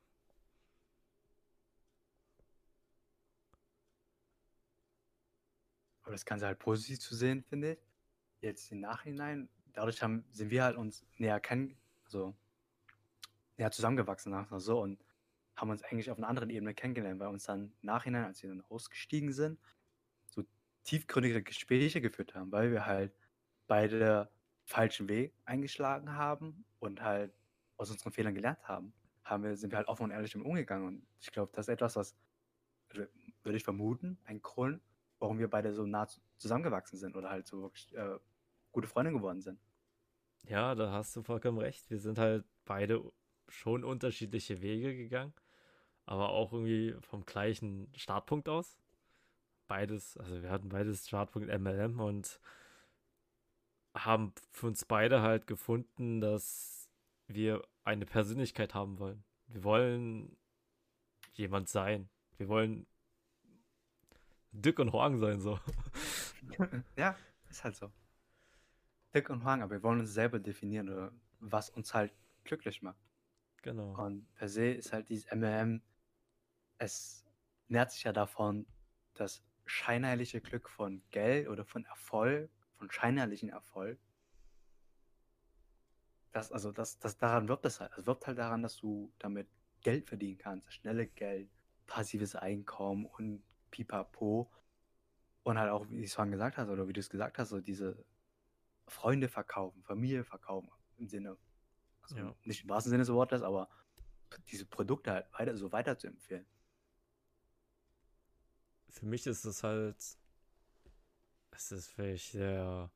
Aber 6.02 6.12
das 6.12 6.24
Ganze 6.24 6.46
halt 6.46 6.58
positiv 6.60 7.00
zu 7.00 7.16
sehen, 7.16 7.42
finde 7.42 7.72
ich. 7.72 7.78
Jetzt 8.40 8.70
im 8.70 8.80
Nachhinein, 8.80 9.48
dadurch 9.72 10.02
haben, 10.02 10.24
sind 10.30 10.50
wir 10.50 10.62
halt 10.62 10.76
uns 10.76 11.04
näher 11.16 11.40
kennen, 11.40 11.76
also 12.04 12.36
näher 13.56 13.72
zusammengewachsen, 13.72 14.30
sagen 14.30 14.60
so, 14.60 14.80
und 14.80 15.02
haben 15.56 15.70
uns 15.70 15.82
eigentlich 15.82 16.10
auf 16.10 16.18
einer 16.18 16.28
anderen 16.28 16.50
Ebene 16.50 16.74
kennengelernt, 16.74 17.18
weil 17.18 17.28
uns 17.28 17.44
dann 17.44 17.72
im 17.80 17.86
Nachhinein, 17.86 18.24
als 18.24 18.42
wir 18.42 18.50
dann 18.50 18.62
ausgestiegen 18.68 19.32
sind, 19.32 19.58
tiefgründige 20.86 21.42
Gespräche 21.42 22.00
geführt 22.00 22.34
haben, 22.34 22.52
weil 22.52 22.70
wir 22.72 22.86
halt 22.86 23.12
beide 23.66 24.30
falschen 24.64 25.08
Weg 25.08 25.34
eingeschlagen 25.44 26.12
haben 26.12 26.64
und 26.78 27.02
halt 27.02 27.32
aus 27.76 27.90
unseren 27.90 28.12
Fehlern 28.12 28.34
gelernt 28.34 28.66
haben, 28.66 28.92
haben 29.24 29.44
wir, 29.44 29.56
sind 29.56 29.72
wir 29.72 29.78
halt 29.78 29.88
offen 29.88 30.04
und 30.04 30.10
ehrlich 30.12 30.32
damit 30.32 30.46
umgegangen. 30.46 30.86
Und 30.86 31.06
ich 31.20 31.30
glaube, 31.30 31.52
das 31.52 31.66
ist 31.66 31.74
etwas, 31.74 31.96
was, 31.96 32.16
also, 32.90 33.04
würde 33.42 33.56
ich 33.56 33.64
vermuten, 33.64 34.18
ein 34.24 34.40
Grund, 34.40 34.80
warum 35.18 35.38
wir 35.38 35.48
beide 35.48 35.72
so 35.72 35.84
nah 35.84 36.08
zusammengewachsen 36.38 36.98
sind 36.98 37.16
oder 37.16 37.30
halt 37.30 37.46
so 37.46 37.62
wirklich 37.62 37.94
äh, 37.94 38.18
gute 38.72 38.88
Freunde 38.88 39.12
geworden 39.12 39.40
sind. 39.40 39.58
Ja, 40.44 40.74
da 40.74 40.92
hast 40.92 41.14
du 41.16 41.22
vollkommen 41.22 41.58
recht. 41.58 41.90
Wir 41.90 41.98
sind 41.98 42.18
halt 42.18 42.44
beide 42.64 43.02
schon 43.48 43.84
unterschiedliche 43.84 44.62
Wege 44.62 44.96
gegangen, 44.96 45.34
aber 46.04 46.30
auch 46.30 46.52
irgendwie 46.52 46.94
vom 47.00 47.24
gleichen 47.24 47.88
Startpunkt 47.96 48.48
aus. 48.48 48.78
Beides, 49.68 50.16
also 50.16 50.42
wir 50.42 50.50
hatten 50.50 50.68
beides 50.68 51.06
Startpunkt 51.06 51.48
MLM 51.48 52.00
und 52.00 52.40
haben 53.94 54.32
für 54.50 54.66
uns 54.66 54.84
beide 54.84 55.22
halt 55.22 55.46
gefunden, 55.46 56.20
dass 56.20 56.88
wir 57.26 57.62
eine 57.84 58.06
Persönlichkeit 58.06 58.74
haben 58.74 58.98
wollen. 58.98 59.24
Wir 59.48 59.64
wollen 59.64 60.36
jemand 61.34 61.68
sein. 61.68 62.08
Wir 62.36 62.48
wollen 62.48 62.86
Dick 64.52 64.78
und 64.78 64.92
Horn 64.92 65.18
sein, 65.18 65.40
so. 65.40 65.58
ja, 66.96 67.16
ist 67.50 67.64
halt 67.64 67.76
so. 67.76 67.90
Dick 69.14 69.30
und 69.30 69.44
Hang, 69.44 69.62
aber 69.62 69.72
wir 69.72 69.82
wollen 69.82 70.00
uns 70.00 70.12
selber 70.12 70.38
definieren, 70.38 70.88
oder 70.88 71.12
was 71.40 71.70
uns 71.70 71.94
halt 71.94 72.12
glücklich 72.44 72.82
macht. 72.82 72.98
Genau. 73.62 73.94
Und 74.04 74.32
per 74.34 74.48
se 74.48 74.72
ist 74.72 74.92
halt 74.92 75.08
dieses 75.08 75.30
MLM, 75.32 75.82
es 76.78 77.24
nährt 77.68 77.92
sich 77.92 78.04
ja 78.04 78.12
davon, 78.12 78.66
das 79.14 79.42
scheinheilige 79.66 80.40
Glück 80.40 80.70
von 80.70 81.02
Geld 81.10 81.48
oder 81.48 81.64
von 81.64 81.84
Erfolg, 81.84 82.50
von 82.78 82.90
scheinheilichen 82.90 83.50
Erfolg. 83.50 83.98
Das, 86.32 86.52
also 86.52 86.72
das, 86.72 86.98
das 86.98 87.16
daran 87.18 87.48
wirbt 87.48 87.66
es 87.66 87.80
halt. 87.80 87.92
Es 87.96 88.06
wirbt 88.06 88.26
halt 88.26 88.38
daran, 88.38 88.62
dass 88.62 88.76
du 88.76 89.12
damit 89.18 89.48
Geld 89.80 90.06
verdienen 90.06 90.38
kannst, 90.38 90.72
schnelle 90.72 91.06
Geld, 91.06 91.50
passives 91.86 92.36
Einkommen 92.36 93.06
und 93.06 93.42
pipapo. 93.70 94.50
Und 95.42 95.58
halt 95.58 95.70
auch, 95.70 95.88
wie 95.90 96.00
ich 96.00 96.06
es 96.06 96.14
vorhin 96.14 96.32
gesagt 96.32 96.56
habe, 96.56 96.72
oder 96.72 96.88
wie 96.88 96.92
du 96.92 97.00
es 97.00 97.08
gesagt 97.08 97.38
hast, 97.38 97.50
so 97.50 97.60
diese 97.60 98.04
Freunde 98.88 99.28
verkaufen, 99.28 99.82
Familie 99.84 100.24
verkaufen, 100.24 100.70
im 100.98 101.08
Sinne, 101.08 101.36
also 102.02 102.16
ja. 102.16 102.34
nicht 102.44 102.64
im 102.64 102.70
wahrsten 102.70 102.90
Sinne 102.90 103.02
des 103.02 103.12
Wortes, 103.12 103.42
aber 103.42 103.68
diese 104.48 104.66
Produkte 104.66 105.12
halt 105.12 105.32
weiter, 105.32 105.56
so 105.56 105.70
weiter 105.72 105.98
zu 105.98 106.08
empfehlen. 106.08 106.46
Für 108.96 109.06
mich 109.06 109.26
ist 109.26 109.44
es 109.44 109.62
halt, 109.62 109.96
es 111.50 111.72
ist 111.72 111.88
vielleicht 111.88 112.32
sehr 112.32 112.90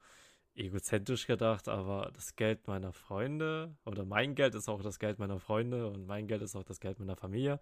egozentrisch 0.55 1.27
gedacht, 1.27 1.69
aber 1.69 2.11
das 2.15 2.37
Geld 2.37 2.67
meiner 2.67 2.93
Freunde 2.95 3.77
oder 3.85 4.07
mein 4.07 4.35
Geld 4.35 4.55
ist 4.55 4.69
auch 4.69 4.83
das 4.83 4.99
Geld 4.99 5.19
meiner 5.19 5.39
Freunde 5.39 5.89
und 5.89 6.07
mein 6.07 6.27
Geld 6.27 6.41
ist 6.41 6.57
auch 6.57 6.65
das 6.65 6.81
Geld 6.81 6.99
meiner 6.99 7.17
Familie. 7.17 7.61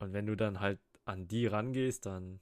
Und 0.00 0.12
wenn 0.12 0.26
du 0.26 0.36
dann 0.36 0.58
halt 0.58 0.80
an 1.04 1.28
die 1.28 1.46
rangehst, 1.46 2.04
dann 2.06 2.40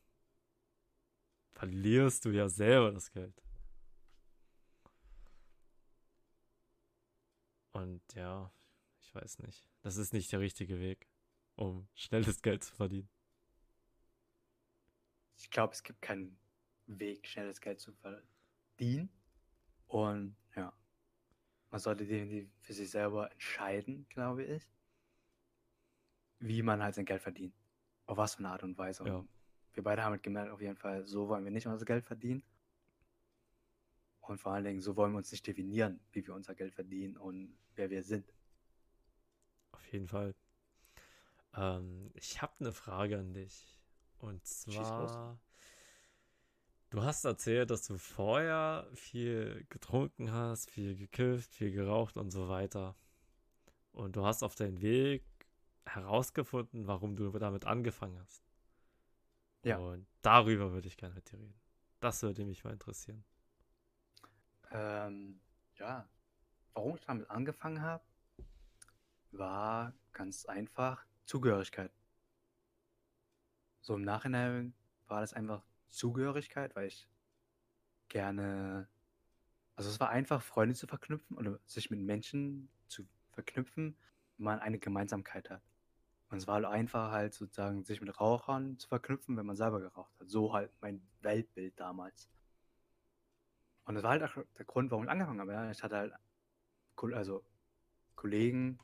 verlierst 1.51 2.25
du 2.25 2.31
ja 2.31 2.49
selber 2.49 2.93
das 2.93 3.11
Geld. 3.13 3.43
Und 7.73 8.03
ja, 8.15 8.51
ich 9.03 9.15
weiß 9.15 9.41
nicht. 9.41 9.69
Das 9.83 9.99
ist 9.99 10.15
nicht 10.15 10.33
der 10.33 10.41
richtige 10.41 10.81
Weg, 10.81 11.09
um 11.57 11.89
schnelles 11.95 12.41
Geld 12.41 12.65
zu 12.65 12.75
verdienen. 12.75 13.11
Ich 15.41 15.51
glaube, 15.51 15.73
es 15.73 15.83
gibt 15.83 16.03
keinen 16.03 16.39
Weg, 16.87 17.27
schnelles 17.27 17.61
Geld 17.61 17.81
zu 17.81 17.93
verdienen. 17.93 19.11
Und 19.87 20.37
ja, 20.55 20.73
man 21.71 21.81
sollte 21.81 22.07
definitiv 22.07 22.51
für 22.61 22.75
sich 22.75 22.91
selber 22.91 23.31
entscheiden, 23.33 24.07
glaube 24.09 24.45
ich, 24.45 24.69
wie 26.39 26.63
man 26.63 26.83
halt 26.83 26.95
sein 26.95 27.07
Geld 27.07 27.23
verdient. 27.23 27.55
Auf 28.07 28.19
was 28.19 28.35
für 28.35 28.41
eine 28.41 28.51
Art 28.51 28.63
und 28.63 28.77
Weise. 28.77 29.05
Ja. 29.07 29.25
wir 29.73 29.83
beide 29.83 30.05
haben 30.05 30.13
halt 30.13 30.23
gemerkt, 30.23 30.51
auf 30.51 30.61
jeden 30.61 30.77
Fall, 30.77 31.07
so 31.07 31.29
wollen 31.29 31.45
wir 31.45 31.51
nicht 31.51 31.67
unser 31.67 31.87
Geld 31.87 32.05
verdienen. 32.05 32.43
Und 34.21 34.39
vor 34.39 34.53
allen 34.53 34.65
Dingen, 34.65 34.81
so 34.81 34.95
wollen 34.95 35.13
wir 35.13 35.19
uns 35.19 35.33
nicht 35.33 35.47
definieren, 35.47 36.01
wie 36.13 36.25
wir 36.27 36.35
unser 36.35 36.55
Geld 36.55 36.75
verdienen 36.75 37.17
und 37.17 37.57
wer 37.75 37.91
wir 37.91 38.03
sind. 38.03 38.33
Auf 39.73 39.93
jeden 39.93 40.07
Fall. 40.07 40.35
Ähm, 41.55 42.11
ich 42.15 42.41
habe 42.43 42.53
eine 42.61 42.73
Frage 42.73 43.19
an 43.19 43.33
dich. 43.33 43.80
Und 44.21 44.47
zwar, 44.47 45.39
du 46.91 47.03
hast 47.03 47.25
erzählt, 47.25 47.71
dass 47.71 47.87
du 47.87 47.97
vorher 47.97 48.87
viel 48.95 49.65
getrunken 49.71 50.33
hast, 50.33 50.71
viel 50.71 50.95
gekifft, 50.95 51.55
viel 51.55 51.73
geraucht 51.73 52.17
und 52.17 52.31
so 52.31 52.49
weiter. 52.49 52.97
Und 53.93 54.17
du 54.17 54.25
hast 54.25 54.43
auf 54.43 54.55
deinem 54.55 54.81
Weg 54.83 55.25
herausgefunden, 55.87 56.87
warum 56.87 57.17
du 57.17 57.31
damit 57.39 57.65
angefangen 57.65 58.21
hast. 58.21 58.43
Ja. 59.63 59.79
Und 59.79 60.07
darüber 60.23 60.73
würde 60.73 60.89
ich 60.89 60.97
gerne 60.97 61.15
mit 61.15 61.31
dir 61.33 61.39
reden. 61.39 61.61
Das 62.01 62.23
würde 62.23 62.45
mich 62.45 62.63
mal 62.63 62.73
interessieren. 62.73 63.25
Ähm, 64.71 65.41
ja, 65.77 66.09
warum 66.75 66.95
ich 66.95 67.05
damit 67.05 67.29
angefangen 67.31 67.81
habe, 67.83 68.05
war 69.33 69.95
ganz 70.13 70.45
einfach 70.45 71.05
Zugehörigkeit. 71.25 71.91
So 73.81 73.95
im 73.95 74.03
Nachhinein 74.03 74.75
war 75.07 75.21
das 75.21 75.33
einfach 75.33 75.65
Zugehörigkeit, 75.89 76.77
weil 76.77 76.89
ich 76.89 77.09
gerne, 78.09 78.89
also 79.77 79.91
es 79.91 80.01
war 80.01 80.11
einfach, 80.11 80.43
Freunde 80.43 80.75
zu 80.75 80.87
verknüpfen 80.87 81.37
oder 81.37 81.59
sich 81.67 81.91
mit 81.91 82.01
Menschen 82.01 82.71
zu 82.87 83.07
verknüpfen, 83.33 83.97
wenn 84.37 84.45
man 84.45 84.59
eine 84.61 84.79
Gemeinsamkeit 84.79 85.51
hat. 85.51 85.63
Und 86.29 86.39
es 86.39 86.47
war 86.47 86.57
halt 86.57 86.67
einfach 86.67 87.11
halt 87.11 87.35
sozusagen, 87.35 87.85
sich 87.85 88.01
mit 88.01 88.21
Rauchern 88.21 88.79
zu 88.79 88.89
verknüpfen, 88.89 89.37
wenn 89.37 89.47
man 89.47 89.57
selber 89.57 89.81
geraucht 89.81 90.13
hat. 90.21 90.29
So 90.29 90.53
halt 90.53 90.71
mein 90.81 91.03
Weltbild 91.23 91.79
damals. 91.81 92.29
Und 93.85 93.95
das 93.97 94.05
war 94.05 94.13
halt 94.13 94.23
auch 94.23 94.35
der 94.57 94.65
Grund, 94.65 94.93
warum 94.93 95.05
ich 95.05 95.11
angefangen 95.11 95.41
habe. 95.41 95.71
Ich 95.73 95.83
hatte 95.83 95.97
halt 95.97 96.13
also 97.15 97.43
Kollegen, 98.15 98.79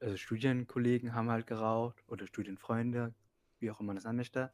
also 0.00 0.16
Studienkollegen 0.16 1.14
haben 1.14 1.30
halt 1.30 1.46
geraucht 1.46 2.02
oder 2.08 2.26
Studienfreunde, 2.26 3.14
wie 3.58 3.70
auch 3.70 3.80
immer 3.80 3.88
man 3.88 3.96
das 3.96 4.04
nennen 4.04 4.16
möchte. 4.16 4.52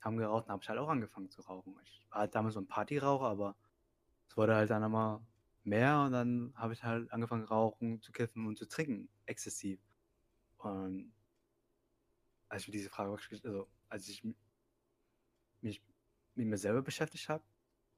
haben 0.00 0.18
geraucht 0.18 0.46
und 0.46 0.52
habe 0.52 0.62
ich 0.62 0.68
halt 0.68 0.78
auch 0.78 0.88
angefangen 0.88 1.30
zu 1.30 1.42
rauchen. 1.42 1.74
Ich 1.84 2.06
war 2.10 2.20
halt 2.20 2.34
damals 2.34 2.54
so 2.54 2.60
ein 2.60 2.66
Partyraucher, 2.68 3.26
aber 3.26 3.56
es 4.28 4.36
wurde 4.36 4.54
halt 4.54 4.70
dann 4.70 4.82
immer 4.82 5.26
mehr 5.64 6.02
und 6.02 6.12
dann 6.12 6.52
habe 6.56 6.74
ich 6.74 6.84
halt 6.84 7.10
angefangen 7.12 7.44
rauchen, 7.44 8.02
zu 8.02 8.12
kiffen 8.12 8.46
und 8.46 8.58
zu 8.58 8.66
trinken, 8.66 9.08
exzessiv. 9.26 9.80
Und 10.58 11.12
als 12.48 12.62
ich 12.62 12.68
mir 12.68 12.72
diese 12.72 12.90
Frage 12.90 13.16
also 13.44 13.68
als 13.88 14.08
ich 14.08 14.22
mich 15.62 15.82
mit 16.34 16.46
mir 16.46 16.58
selber 16.58 16.82
beschäftigt 16.82 17.28
habe 17.28 17.44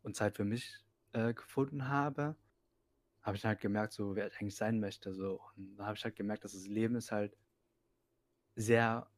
und 0.03 0.15
Zeit 0.15 0.37
für 0.37 0.45
mich 0.45 0.85
äh, 1.13 1.35
gefunden 1.35 1.89
habe, 1.89 2.37
habe 3.27 3.37
ich 3.37 3.45
halt 3.45 3.61
gemerkt, 3.61 3.93
so 3.93 4.15
wer 4.15 4.29
ich 4.29 4.41
eigentlich 4.41 4.55
sein 4.55 4.79
möchte. 4.79 5.13
So. 5.13 5.43
Und 5.57 5.75
da 5.77 5.87
habe 5.87 5.97
ich 5.97 6.05
halt 6.05 6.15
gemerkt, 6.15 6.45
dass 6.45 6.53
das 6.53 6.67
Leben 6.69 6.95
ist 6.95 7.11
halt 7.11 7.37
sehr, 8.55 9.11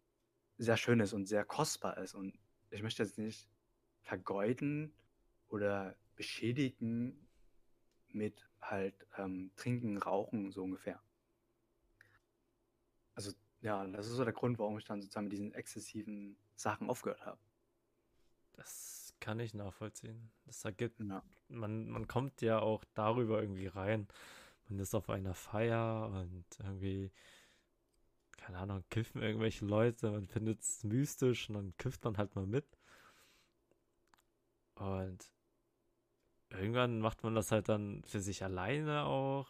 sehr 0.56 0.78
schön 0.78 1.00
ist 1.00 1.12
und 1.12 1.26
sehr 1.26 1.44
kostbar 1.44 1.98
ist. 1.98 2.14
Und 2.14 2.38
ich 2.70 2.82
möchte 2.82 3.02
jetzt 3.02 3.18
nicht 3.18 3.50
vergeuden 4.00 4.94
oder 5.48 5.94
beschädigen 6.16 7.28
mit 8.08 8.48
halt 8.62 9.06
ähm, 9.18 9.50
Trinken, 9.56 9.98
Rauchen, 9.98 10.50
so 10.52 10.64
ungefähr. 10.64 11.02
Also 13.14 13.32
ja, 13.60 13.86
das 13.88 14.06
ist 14.06 14.14
so 14.14 14.24
der 14.24 14.32
Grund, 14.32 14.58
warum 14.58 14.78
ich 14.78 14.86
dann 14.86 15.02
sozusagen 15.02 15.26
mit 15.26 15.32
diesen 15.32 15.52
exzessiven 15.52 16.38
Sachen 16.56 16.88
aufgehört 16.88 17.26
habe. 17.26 17.38
Das 18.54 19.07
kann 19.20 19.40
ich 19.40 19.54
nachvollziehen. 19.54 20.30
Das 20.46 20.64
ergibt, 20.64 21.00
ja. 21.00 21.22
man, 21.48 21.88
man 21.88 22.06
kommt 22.08 22.40
ja 22.42 22.60
auch 22.60 22.84
darüber 22.94 23.40
irgendwie 23.40 23.66
rein. 23.66 24.08
Man 24.68 24.78
ist 24.78 24.94
auf 24.94 25.08
einer 25.10 25.34
Feier 25.34 26.10
und 26.10 26.44
irgendwie, 26.58 27.10
keine 28.36 28.58
Ahnung, 28.58 28.84
kiffen 28.90 29.22
irgendwelche 29.22 29.64
Leute, 29.64 30.10
man 30.10 30.26
findet 30.26 30.60
es 30.60 30.84
mystisch 30.84 31.48
und 31.48 31.54
dann 31.54 31.76
kifft 31.76 32.04
man 32.04 32.18
halt 32.18 32.34
mal 32.34 32.46
mit. 32.46 32.66
Und 34.74 35.32
irgendwann 36.50 37.00
macht 37.00 37.22
man 37.24 37.34
das 37.34 37.50
halt 37.50 37.68
dann 37.68 38.02
für 38.04 38.20
sich 38.20 38.44
alleine 38.44 39.04
auch. 39.04 39.48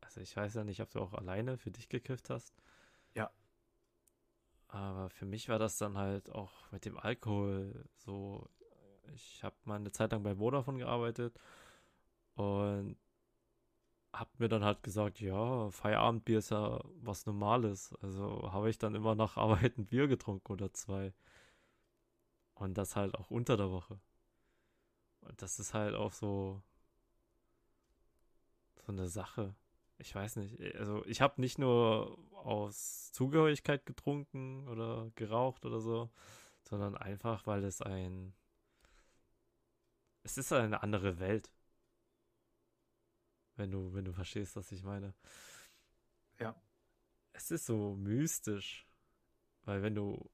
Also 0.00 0.20
ich 0.20 0.36
weiß 0.36 0.54
ja 0.54 0.64
nicht, 0.64 0.80
ob 0.80 0.90
du 0.90 1.00
auch 1.00 1.14
alleine 1.14 1.56
für 1.58 1.70
dich 1.70 1.88
gekifft 1.88 2.28
hast. 2.30 2.54
Ja. 3.14 3.30
Aber 4.68 5.10
für 5.10 5.26
mich 5.26 5.48
war 5.48 5.58
das 5.58 5.78
dann 5.78 5.96
halt 5.96 6.30
auch 6.30 6.70
mit 6.72 6.84
dem 6.84 6.98
Alkohol 6.98 7.84
so. 7.96 8.48
Ich 9.14 9.42
habe 9.44 9.56
mal 9.64 9.76
eine 9.76 9.92
Zeit 9.92 10.12
lang 10.12 10.22
bei 10.22 10.36
Vodafone 10.36 10.78
gearbeitet 10.78 11.38
und 12.34 12.96
habe 14.12 14.30
mir 14.38 14.48
dann 14.48 14.64
halt 14.64 14.82
gesagt, 14.82 15.20
ja, 15.20 15.70
Feierabendbier 15.70 16.38
ist 16.38 16.50
ja 16.50 16.80
was 17.02 17.26
Normales. 17.26 17.94
Also 18.02 18.52
habe 18.52 18.70
ich 18.70 18.78
dann 18.78 18.94
immer 18.94 19.14
nach 19.14 19.36
Arbeit 19.36 19.78
ein 19.78 19.86
Bier 19.86 20.06
getrunken 20.08 20.52
oder 20.52 20.72
zwei. 20.72 21.14
Und 22.54 22.78
das 22.78 22.96
halt 22.96 23.14
auch 23.14 23.30
unter 23.30 23.56
der 23.56 23.70
Woche. 23.70 23.98
Und 25.22 25.40
das 25.42 25.58
ist 25.58 25.74
halt 25.74 25.94
auch 25.94 26.12
so 26.12 26.62
so 28.86 28.92
eine 28.92 29.08
Sache. 29.08 29.54
Ich 29.98 30.14
weiß 30.14 30.36
nicht. 30.36 30.60
Also 30.76 31.04
ich 31.06 31.20
habe 31.20 31.40
nicht 31.40 31.58
nur 31.58 32.18
aus 32.32 33.12
Zugehörigkeit 33.12 33.86
getrunken 33.86 34.68
oder 34.68 35.10
geraucht 35.14 35.64
oder 35.64 35.80
so, 35.80 36.10
sondern 36.62 36.96
einfach, 36.96 37.46
weil 37.46 37.64
es 37.64 37.82
ein 37.82 38.34
es 40.22 40.38
ist 40.38 40.52
eine 40.52 40.82
andere 40.82 41.18
Welt. 41.18 41.50
Wenn 43.56 43.70
du, 43.70 43.92
wenn 43.92 44.04
du 44.04 44.12
verstehst, 44.12 44.56
was 44.56 44.72
ich 44.72 44.82
meine. 44.82 45.14
Ja. 46.38 46.54
Es 47.32 47.50
ist 47.50 47.66
so 47.66 47.94
mystisch. 47.96 48.86
Weil 49.64 49.82
wenn 49.82 49.94
du 49.94 50.30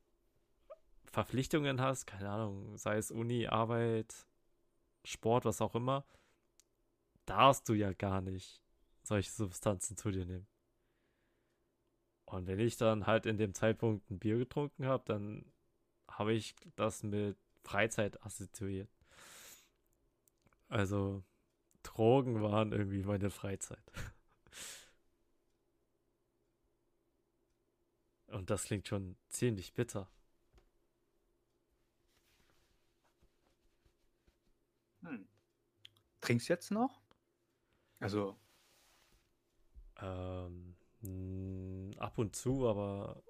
Verpflichtungen 1.05 1.81
hast, 1.81 2.07
keine 2.07 2.31
Ahnung, 2.31 2.77
sei 2.77 2.97
es 2.97 3.11
Uni, 3.11 3.47
Arbeit, 3.47 4.27
Sport, 5.05 5.45
was 5.45 5.61
auch 5.61 5.75
immer, 5.75 6.05
darfst 7.27 7.69
du 7.69 7.75
ja 7.75 7.93
gar 7.93 8.21
nicht 8.21 8.63
solche 9.03 9.31
Substanzen 9.31 9.97
zu 9.97 10.11
dir 10.11 10.25
nehmen. 10.25 10.47
Und 12.27 12.47
wenn 12.47 12.59
ich 12.59 12.77
dann 12.77 13.07
halt 13.07 13.25
in 13.25 13.39
dem 13.39 13.55
Zeitpunkt 13.55 14.11
ein 14.11 14.19
Bier 14.19 14.37
getrunken 14.37 14.85
habe, 14.85 15.03
dann 15.07 15.51
habe 16.11 16.35
ich 16.35 16.55
das 16.77 17.03
mit 17.03 17.39
Freizeit 17.65 18.23
assoziiert. 18.23 18.91
Also 20.69 21.25
Drogen 21.83 22.43
waren 22.43 22.73
irgendwie 22.73 23.03
meine 23.03 23.31
Freizeit. 23.31 23.83
Und 28.29 28.51
das 28.51 28.65
klingt 28.65 28.87
schon 28.87 29.17
ziemlich 29.29 29.73
bitter. 29.73 30.09
Hm. 35.03 35.27
Trinkst 36.21 36.49
jetzt 36.49 36.71
noch? 36.71 37.01
Also. 38.01 38.39
Ähm, 40.01 40.77
ab 41.99 42.19
und 42.19 42.37
zu, 42.37 42.69
aber 42.69 43.23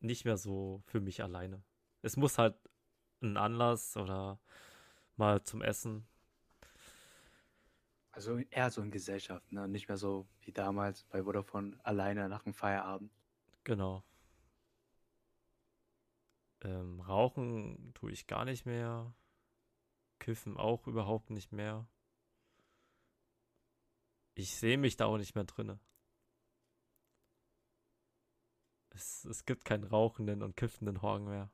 nicht 0.00 0.24
mehr 0.24 0.36
so 0.36 0.82
für 0.86 1.00
mich 1.00 1.22
alleine. 1.22 1.62
Es 2.02 2.16
muss 2.16 2.38
halt 2.38 2.56
ein 3.20 3.36
Anlass 3.36 3.96
oder 3.96 4.40
mal 5.22 5.44
zum 5.44 5.62
Essen. 5.62 6.04
Also 8.10 8.38
eher 8.38 8.70
so 8.70 8.82
in 8.82 8.90
Gesellschaft, 8.90 9.52
ne? 9.52 9.68
Nicht 9.68 9.88
mehr 9.88 9.96
so 9.96 10.26
wie 10.42 10.52
damals 10.52 11.04
bei 11.04 11.22
Vodafone 11.22 11.78
alleine 11.84 12.28
nach 12.28 12.42
dem 12.42 12.52
Feierabend. 12.52 13.12
Genau. 13.62 14.02
Ähm, 16.62 17.00
rauchen 17.00 17.92
tue 17.94 18.10
ich 18.10 18.26
gar 18.26 18.44
nicht 18.44 18.66
mehr. 18.66 19.14
Kiffen 20.18 20.56
auch 20.56 20.88
überhaupt 20.88 21.30
nicht 21.30 21.52
mehr. 21.52 21.86
Ich 24.34 24.56
sehe 24.56 24.76
mich 24.76 24.96
da 24.96 25.06
auch 25.06 25.18
nicht 25.18 25.36
mehr 25.36 25.44
drinne. 25.44 25.78
Es, 28.90 29.24
es 29.24 29.44
gibt 29.44 29.64
keinen 29.64 29.84
rauchenden 29.84 30.42
und 30.42 30.56
kiffenden 30.56 31.00
Horn 31.00 31.24
mehr. 31.24 31.50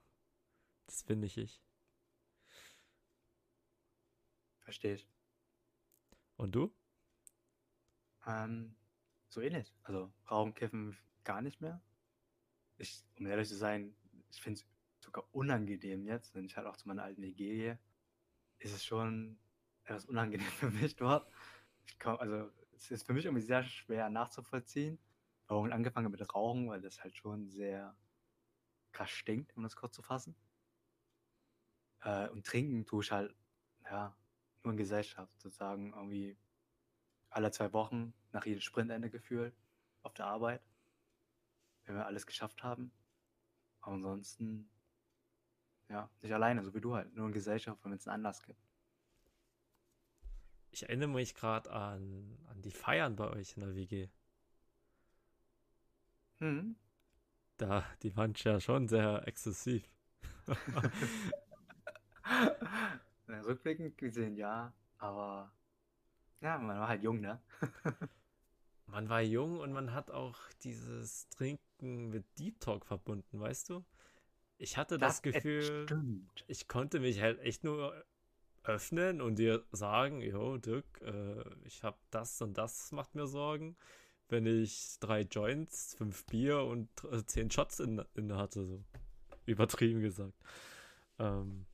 Das 0.87 1.05
bin 1.05 1.21
nicht 1.21 1.37
ich. 1.37 1.63
Verstehe 4.69 4.97
ich. 4.97 5.09
Und 6.37 6.55
du? 6.55 6.71
Ähm, 8.27 8.77
so 9.31 9.41
ähnlich. 9.41 9.75
Also 9.83 10.13
Rauchen, 10.31 10.53
Kiffen 10.53 10.95
gar 11.25 11.41
nicht 11.41 11.63
mehr. 11.63 11.81
Ich, 12.77 13.03
um 13.19 13.25
ehrlich 13.25 13.49
zu 13.49 13.57
sein, 13.57 13.97
ich 14.31 14.43
finde 14.43 14.61
es 14.61 14.67
sogar 15.03 15.25
unangenehm 15.33 16.05
jetzt, 16.05 16.35
wenn 16.35 16.45
ich 16.45 16.59
halt 16.59 16.67
auch 16.67 16.77
zu 16.77 16.87
meiner 16.87 17.03
alten 17.03 17.23
WG 17.23 17.33
gehe 17.33 17.79
ist 18.59 18.75
es 18.75 18.85
schon 18.85 19.39
etwas 19.85 20.05
unangenehm 20.05 20.47
für 20.61 20.71
mich 20.71 20.97
dort. 20.97 21.27
Komm, 21.99 22.19
also 22.19 22.51
es 22.77 22.91
ist 22.91 23.07
für 23.07 23.15
mich 23.15 23.25
irgendwie 23.25 23.47
sehr 23.47 23.63
schwer 23.63 24.11
nachzuvollziehen, 24.11 24.99
warum 25.47 25.69
ich 25.69 25.73
angefangen 25.73 26.05
habe 26.05 26.19
mit 26.19 26.35
Rauchen, 26.35 26.69
weil 26.69 26.83
das 26.83 27.03
halt 27.03 27.17
schon 27.17 27.49
sehr 27.49 27.97
krass 28.93 29.09
stinkt, 29.09 29.57
um 29.57 29.63
das 29.63 29.77
kurz 29.77 29.95
zu 29.95 30.03
fassen. 30.03 30.37
Äh, 32.03 32.29
und 32.29 32.47
trinken 32.47 32.85
tue 32.85 33.03
ich 33.03 33.11
halt, 33.11 33.35
ja, 33.85 34.15
in 34.71 34.77
Gesellschaft, 34.77 35.33
sozusagen 35.41 35.93
irgendwie 35.93 36.37
alle 37.31 37.51
zwei 37.51 37.73
Wochen 37.73 38.15
nach 38.33 38.47
jedem 38.47 38.61
Sprintende 38.61 39.11
gefühlt 39.11 39.55
auf 40.03 40.15
der 40.15 40.27
Arbeit, 40.27 40.63
wenn 41.85 41.97
wir 41.97 42.07
alles 42.07 42.27
geschafft 42.27 42.63
haben. 42.63 42.91
Aber 43.81 43.95
ansonsten 43.95 44.71
ja, 45.89 46.11
nicht 46.21 46.33
alleine, 46.33 46.63
so 46.63 46.75
wie 46.75 46.81
du 46.81 46.95
halt, 46.95 47.15
nur 47.15 47.27
in 47.27 47.33
Gesellschaft, 47.33 47.83
wenn 47.85 47.93
es 47.93 48.07
einen 48.07 48.17
Anlass 48.17 48.43
gibt. 48.43 48.61
Ich 50.71 50.83
erinnere 50.83 51.09
mich 51.09 51.35
gerade 51.35 51.71
an, 51.71 52.39
an 52.49 52.61
die 52.61 52.71
Feiern 52.71 53.17
bei 53.17 53.29
euch 53.31 53.57
in 53.57 53.63
der 53.63 53.75
WG. 53.75 54.09
Hm. 56.41 56.77
Da, 57.57 57.85
die 58.03 58.15
waren 58.17 58.35
ja 58.37 58.61
schon 58.61 58.87
sehr 58.87 59.27
exzessiv. 59.27 59.91
Rückblickend 63.49 63.99
gesehen 63.99 64.37
ja, 64.37 64.73
aber 64.99 65.53
ja, 66.41 66.59
man 66.59 66.79
war 66.79 66.89
halt 66.89 67.03
jung, 67.03 67.21
ne? 67.21 67.41
man 68.87 69.09
war 69.09 69.23
jung 69.23 69.59
und 69.59 69.73
man 69.73 69.93
hat 69.93 70.11
auch 70.11 70.39
dieses 70.63 71.29
Trinken 71.31 72.11
mit 72.11 72.25
Deep 72.39 72.61
Talk 72.61 72.87
verbunden, 72.87 73.41
weißt 73.41 73.71
du? 73.71 73.85
Ich 74.59 74.77
hatte 74.77 74.99
das, 74.99 75.17
das 75.17 75.23
Gefühl, 75.23 75.85
stimmt. 75.85 76.45
ich 76.47 76.69
konnte 76.69 77.01
mich 77.01 77.21
halt 77.21 77.41
echt 77.41 77.65
nur 77.65 78.05
öffnen 78.65 79.21
und 79.21 79.39
dir 79.39 79.65
sagen, 79.73 80.21
jo, 80.21 80.59
Dirk, 80.59 81.01
äh, 81.01 81.45
ich 81.65 81.83
habe 81.83 81.99
das 82.11 82.41
und 82.43 82.59
das 82.59 82.93
macht 82.93 83.15
mir 83.15 83.27
Sorgen, 83.27 83.77
wenn 84.29 84.47
ich 84.47 84.99
drei 85.01 85.23
Joints, 85.23 85.95
fünf 85.97 86.27
Bier 86.27 86.65
und 86.65 86.89
äh, 87.05 87.25
zehn 87.25 87.51
Shots 87.51 87.81
in, 87.81 88.05
in 88.15 88.35
hatte, 88.35 88.67
so 88.67 88.85
übertrieben 89.47 90.01
gesagt. 90.01 90.35
Ähm, 91.19 91.67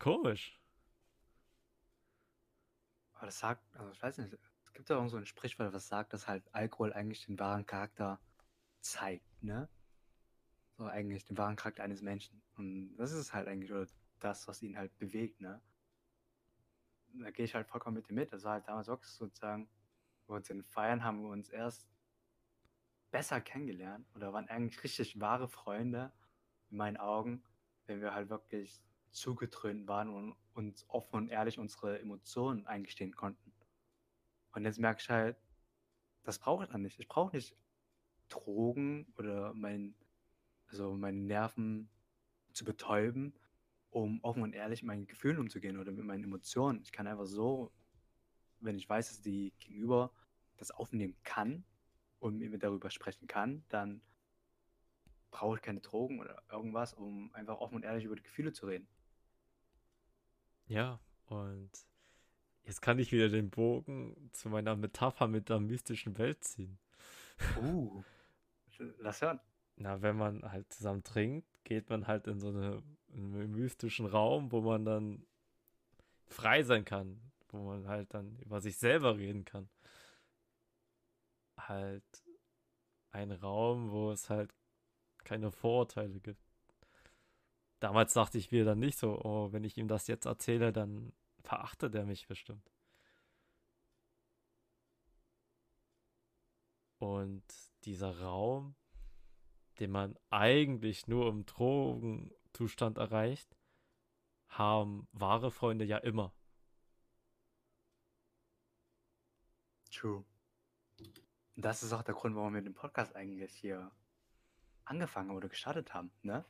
komisch. 0.00 0.60
Aber 3.14 3.26
das 3.26 3.38
sagt, 3.38 3.62
also 3.76 3.92
ich 3.92 4.02
weiß 4.02 4.18
nicht, 4.18 4.32
es 4.64 4.72
gibt 4.72 4.88
ja 4.90 4.96
auch 4.96 5.06
so 5.08 5.16
ein 5.16 5.26
Sprichwort, 5.26 5.72
was 5.72 5.86
sagt, 5.86 6.12
dass 6.12 6.26
halt 6.26 6.42
Alkohol 6.52 6.92
eigentlich 6.92 7.26
den 7.26 7.38
wahren 7.38 7.66
Charakter 7.66 8.20
zeigt, 8.80 9.42
ne? 9.42 9.68
so 10.80 10.86
eigentlich 10.86 11.26
den 11.26 11.36
wahren 11.36 11.56
Charakter 11.56 11.82
eines 11.82 12.00
Menschen. 12.00 12.42
Und 12.56 12.96
das 12.96 13.12
ist 13.12 13.34
halt 13.34 13.46
eigentlich 13.46 13.70
oder 13.70 13.86
das, 14.18 14.48
was 14.48 14.62
ihn 14.62 14.78
halt 14.78 14.96
bewegt, 14.98 15.40
ne? 15.40 15.60
Da 17.12 17.30
gehe 17.30 17.44
ich 17.44 17.54
halt 17.54 17.66
vollkommen 17.66 17.96
mit 17.96 18.08
ihm 18.08 18.14
mit. 18.14 18.32
Das 18.32 18.44
war 18.44 18.52
halt 18.52 18.66
damals 18.66 18.88
auch 18.88 19.02
sozusagen, 19.04 19.68
wo 20.26 20.32
wir 20.32 20.36
uns 20.36 20.48
in 20.48 20.62
Feiern 20.62 21.04
haben 21.04 21.22
wir 21.22 21.28
uns 21.28 21.50
erst 21.50 21.86
besser 23.10 23.42
kennengelernt 23.42 24.06
oder 24.14 24.32
waren 24.32 24.48
eigentlich 24.48 24.82
richtig 24.82 25.20
wahre 25.20 25.48
Freunde 25.48 26.12
in 26.70 26.78
meinen 26.78 26.96
Augen, 26.96 27.42
wenn 27.86 28.00
wir 28.00 28.14
halt 28.14 28.30
wirklich 28.30 28.80
zugetrönt 29.10 29.88
waren 29.88 30.08
und 30.08 30.36
uns 30.54 30.84
offen 30.88 31.16
und 31.16 31.28
ehrlich 31.28 31.58
unsere 31.58 31.98
Emotionen 31.98 32.66
eingestehen 32.66 33.14
konnten. 33.14 33.52
Und 34.52 34.64
jetzt 34.64 34.78
merke 34.78 35.00
ich 35.00 35.08
halt, 35.08 35.36
das 36.22 36.38
brauche 36.38 36.64
ich 36.64 36.70
dann 36.70 36.82
nicht. 36.82 36.98
Ich 36.98 37.08
brauche 37.08 37.34
nicht 37.34 37.56
Drogen 38.28 39.12
oder 39.16 39.54
mein, 39.54 39.94
also 40.66 40.94
meine 40.94 41.18
Nerven 41.18 41.88
zu 42.52 42.64
betäuben, 42.64 43.34
um 43.90 44.22
offen 44.22 44.42
und 44.42 44.52
ehrlich 44.52 44.82
mit 44.82 44.88
meinen 44.88 45.06
Gefühlen 45.06 45.38
umzugehen 45.38 45.78
oder 45.78 45.92
mit 45.92 46.04
meinen 46.04 46.24
Emotionen. 46.24 46.80
Ich 46.82 46.92
kann 46.92 47.06
einfach 47.06 47.26
so, 47.26 47.72
wenn 48.60 48.78
ich 48.78 48.88
weiß, 48.88 49.08
dass 49.08 49.20
die 49.22 49.52
Gegenüber 49.58 50.12
das 50.56 50.70
aufnehmen 50.70 51.16
kann 51.24 51.64
und 52.18 52.38
mit 52.38 52.50
mir 52.50 52.58
darüber 52.58 52.90
sprechen 52.90 53.26
kann, 53.26 53.64
dann 53.68 54.02
brauche 55.30 55.56
ich 55.56 55.62
keine 55.62 55.80
Drogen 55.80 56.20
oder 56.20 56.42
irgendwas, 56.50 56.94
um 56.94 57.32
einfach 57.34 57.58
offen 57.58 57.76
und 57.76 57.84
ehrlich 57.84 58.04
über 58.04 58.16
die 58.16 58.22
Gefühle 58.22 58.52
zu 58.52 58.66
reden. 58.66 58.86
Ja, 60.70 61.00
und 61.26 61.68
jetzt 62.62 62.80
kann 62.80 63.00
ich 63.00 63.10
wieder 63.10 63.28
den 63.28 63.50
Bogen 63.50 64.30
zu 64.32 64.48
meiner 64.48 64.76
Metapher 64.76 65.26
mit 65.26 65.48
der 65.48 65.58
mystischen 65.58 66.16
Welt 66.16 66.44
ziehen. 66.44 66.78
Uh, 67.60 68.04
lass 69.00 69.20
hören. 69.20 69.40
Na, 69.74 70.00
wenn 70.00 70.16
man 70.16 70.48
halt 70.52 70.72
zusammen 70.72 71.02
trinkt, 71.02 71.48
geht 71.64 71.90
man 71.90 72.06
halt 72.06 72.28
in 72.28 72.38
so 72.38 72.50
eine, 72.50 72.84
in 73.08 73.34
einen 73.34 73.50
mystischen 73.50 74.06
Raum, 74.06 74.52
wo 74.52 74.60
man 74.60 74.84
dann 74.84 75.26
frei 76.28 76.62
sein 76.62 76.84
kann, 76.84 77.20
wo 77.48 77.64
man 77.64 77.88
halt 77.88 78.14
dann 78.14 78.38
über 78.38 78.60
sich 78.60 78.76
selber 78.76 79.18
reden 79.18 79.44
kann. 79.44 79.68
Halt 81.56 82.22
ein 83.10 83.32
Raum, 83.32 83.90
wo 83.90 84.12
es 84.12 84.30
halt 84.30 84.54
keine 85.24 85.50
Vorurteile 85.50 86.20
gibt. 86.20 86.49
Damals 87.80 88.12
dachte 88.12 88.38
ich 88.38 88.52
mir 88.52 88.64
dann 88.64 88.78
nicht 88.78 88.98
so, 88.98 89.18
oh, 89.24 89.52
wenn 89.52 89.64
ich 89.64 89.76
ihm 89.78 89.88
das 89.88 90.06
jetzt 90.06 90.26
erzähle, 90.26 90.72
dann 90.72 91.12
verachtet 91.42 91.94
er 91.94 92.04
mich 92.04 92.28
bestimmt. 92.28 92.70
Und 96.98 97.42
dieser 97.84 98.20
Raum, 98.20 98.74
den 99.78 99.90
man 99.90 100.18
eigentlich 100.28 101.08
nur 101.08 101.28
im 101.30 101.46
Drogenzustand 101.46 102.98
erreicht, 102.98 103.56
haben 104.48 105.08
wahre 105.12 105.50
Freunde 105.50 105.86
ja 105.86 105.96
immer. 105.96 106.34
True. 109.90 110.24
Das 111.56 111.82
ist 111.82 111.94
auch 111.94 112.02
der 112.02 112.14
Grund, 112.14 112.36
warum 112.36 112.54
wir 112.54 112.60
den 112.60 112.74
Podcast 112.74 113.16
eigentlich 113.16 113.54
hier 113.54 113.90
angefangen 114.84 115.30
oder 115.30 115.48
gestartet 115.48 115.94
haben, 115.94 116.10
ne? 116.22 116.44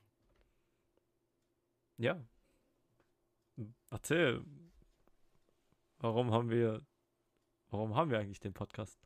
Ja. 2.01 2.19
Erzähl, 3.91 4.43
warum 5.99 6.33
haben 6.33 6.49
wir, 6.49 6.83
warum 7.69 7.95
haben 7.95 8.11
wir 8.11 8.19
eigentlich 8.19 8.41
den 8.41 8.55
Podcast? 8.55 8.99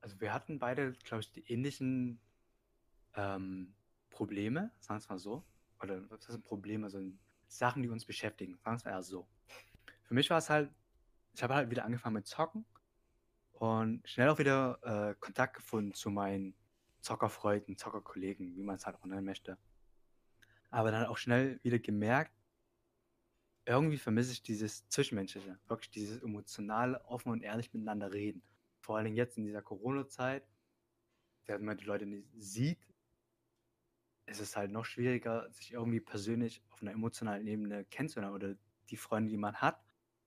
Also 0.00 0.20
wir 0.20 0.32
hatten 0.32 0.60
beide, 0.60 0.92
glaube 0.92 1.22
ich, 1.22 1.32
die 1.32 1.44
ähnlichen 1.50 2.20
ähm, 3.14 3.74
Probleme, 4.10 4.70
sagen 4.78 4.98
wir 5.00 5.02
es 5.02 5.08
mal 5.08 5.18
so. 5.18 5.42
Oder 5.82 6.08
was 6.08 6.26
sind 6.26 6.44
Probleme? 6.44 6.84
Also 6.84 7.00
Sachen, 7.48 7.82
die 7.82 7.88
uns 7.88 8.04
beschäftigen, 8.04 8.56
sagen 8.58 8.74
wir 8.74 8.76
es 8.76 8.84
mal 8.84 8.92
eher 8.92 9.02
so. 9.02 9.26
Für 10.04 10.14
mich 10.14 10.30
war 10.30 10.38
es 10.38 10.48
halt, 10.48 10.72
ich 11.32 11.42
habe 11.42 11.56
halt 11.56 11.70
wieder 11.70 11.84
angefangen 11.84 12.14
mit 12.14 12.28
Zocken 12.28 12.64
und 13.50 14.08
schnell 14.08 14.28
auch 14.28 14.38
wieder 14.38 14.78
äh, 14.84 15.16
Kontakt 15.16 15.54
gefunden 15.54 15.92
zu 15.92 16.08
meinen 16.10 16.54
Zockerfreunden, 17.00 17.76
Zockerkollegen, 17.76 18.54
wie 18.54 18.62
man 18.62 18.76
es 18.76 18.86
halt 18.86 18.94
auch 18.94 19.06
nennen 19.06 19.24
möchte. 19.24 19.58
Aber 20.74 20.90
dann 20.90 21.06
auch 21.06 21.18
schnell 21.18 21.60
wieder 21.62 21.78
gemerkt, 21.78 22.32
irgendwie 23.64 23.96
vermisse 23.96 24.32
ich 24.32 24.42
dieses 24.42 24.88
Zwischenmenschliche, 24.88 25.56
wirklich 25.68 25.92
dieses 25.92 26.20
emotionale, 26.20 27.04
offen 27.04 27.30
und 27.30 27.44
ehrlich 27.44 27.72
miteinander 27.72 28.12
reden. 28.12 28.42
Vor 28.80 28.98
allem 28.98 29.14
jetzt 29.14 29.38
in 29.38 29.44
dieser 29.44 29.62
Corona-Zeit, 29.62 30.44
wenn 31.46 31.64
man 31.64 31.76
die 31.76 31.84
Leute 31.84 32.06
nicht 32.06 32.26
sieht, 32.36 32.88
ist 34.26 34.40
es 34.40 34.56
halt 34.56 34.72
noch 34.72 34.84
schwieriger, 34.84 35.48
sich 35.52 35.74
irgendwie 35.74 36.00
persönlich 36.00 36.60
auf 36.70 36.82
einer 36.82 36.90
emotionalen 36.90 37.46
Ebene 37.46 37.84
kennenzulernen 37.84 38.34
oder 38.34 38.56
die 38.90 38.96
Freunde, 38.96 39.30
die 39.30 39.36
man 39.36 39.54
hat, 39.54 39.80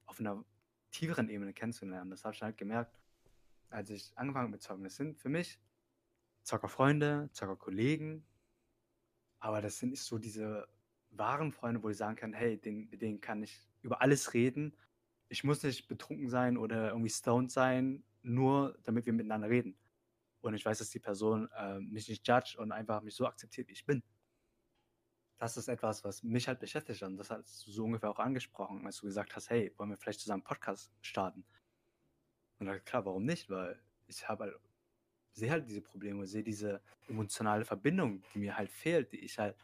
auf 0.05 0.21
einer 0.21 0.45
tieferen 0.91 1.27
Ebene 1.27 1.51
kennenzulernen. 1.51 2.09
Das 2.09 2.23
habe 2.23 2.35
ich 2.35 2.41
halt 2.41 2.57
gemerkt, 2.57 2.97
als 3.69 3.89
ich 3.89 4.17
angefangen 4.17 4.51
mit 4.51 4.61
Zocken. 4.61 4.85
Das 4.85 4.95
sind 4.95 5.19
für 5.19 5.27
mich 5.27 5.59
Zockerfreunde, 6.43 7.29
Zockerkollegen, 7.33 8.25
aber 9.39 9.61
das 9.61 9.79
sind 9.79 9.89
nicht 9.89 10.03
so 10.03 10.17
diese 10.17 10.67
wahren 11.11 11.51
Freunde, 11.51 11.83
wo 11.83 11.89
ich 11.89 11.97
sagen 11.97 12.15
kann, 12.15 12.33
hey, 12.33 12.57
den, 12.57 12.89
denen 12.91 13.21
kann 13.21 13.43
ich 13.43 13.67
über 13.81 14.01
alles 14.01 14.33
reden. 14.33 14.75
Ich 15.29 15.43
muss 15.43 15.63
nicht 15.63 15.87
betrunken 15.87 16.29
sein 16.29 16.57
oder 16.57 16.89
irgendwie 16.89 17.09
stoned 17.09 17.51
sein, 17.51 18.03
nur 18.21 18.77
damit 18.83 19.05
wir 19.05 19.13
miteinander 19.13 19.49
reden. 19.49 19.77
Und 20.41 20.53
ich 20.53 20.65
weiß, 20.65 20.77
dass 20.79 20.89
die 20.89 20.99
Person 20.99 21.49
äh, 21.57 21.79
mich 21.79 22.07
nicht 22.07 22.27
judgt 22.27 22.55
und 22.55 22.71
einfach 22.71 23.01
mich 23.01 23.15
so 23.15 23.25
akzeptiert, 23.25 23.67
wie 23.67 23.73
ich 23.73 23.85
bin. 23.85 24.03
Das 25.37 25.57
ist 25.57 25.67
etwas, 25.67 26.03
was 26.03 26.23
mich 26.23 26.47
halt 26.47 26.59
beschäftigt 26.59 27.03
und 27.03 27.17
das 27.17 27.29
hast 27.29 27.67
du 27.67 27.71
so 27.71 27.83
ungefähr 27.83 28.09
auch 28.09 28.19
angesprochen, 28.19 28.85
als 28.85 28.97
du 28.97 29.05
gesagt 29.05 29.35
hast, 29.35 29.49
hey, 29.49 29.71
wollen 29.77 29.91
wir 29.91 29.97
vielleicht 29.97 30.19
zusammen 30.19 30.41
einen 30.41 30.47
Podcast 30.47 30.91
starten? 31.01 31.45
Und 32.59 32.65
dann, 32.65 32.83
klar, 32.85 33.05
warum 33.05 33.23
nicht? 33.23 33.49
Weil 33.49 33.79
ich 34.07 34.27
habe 34.27 34.45
halt, 34.45 34.55
sehe 35.33 35.51
halt 35.51 35.67
diese 35.67 35.81
Probleme, 35.81 36.25
sehe 36.25 36.43
diese 36.43 36.81
emotionale 37.07 37.65
Verbindung, 37.65 38.23
die 38.33 38.39
mir 38.39 38.57
halt 38.57 38.69
fehlt, 38.69 39.11
die 39.11 39.19
ich 39.19 39.37
halt, 39.37 39.55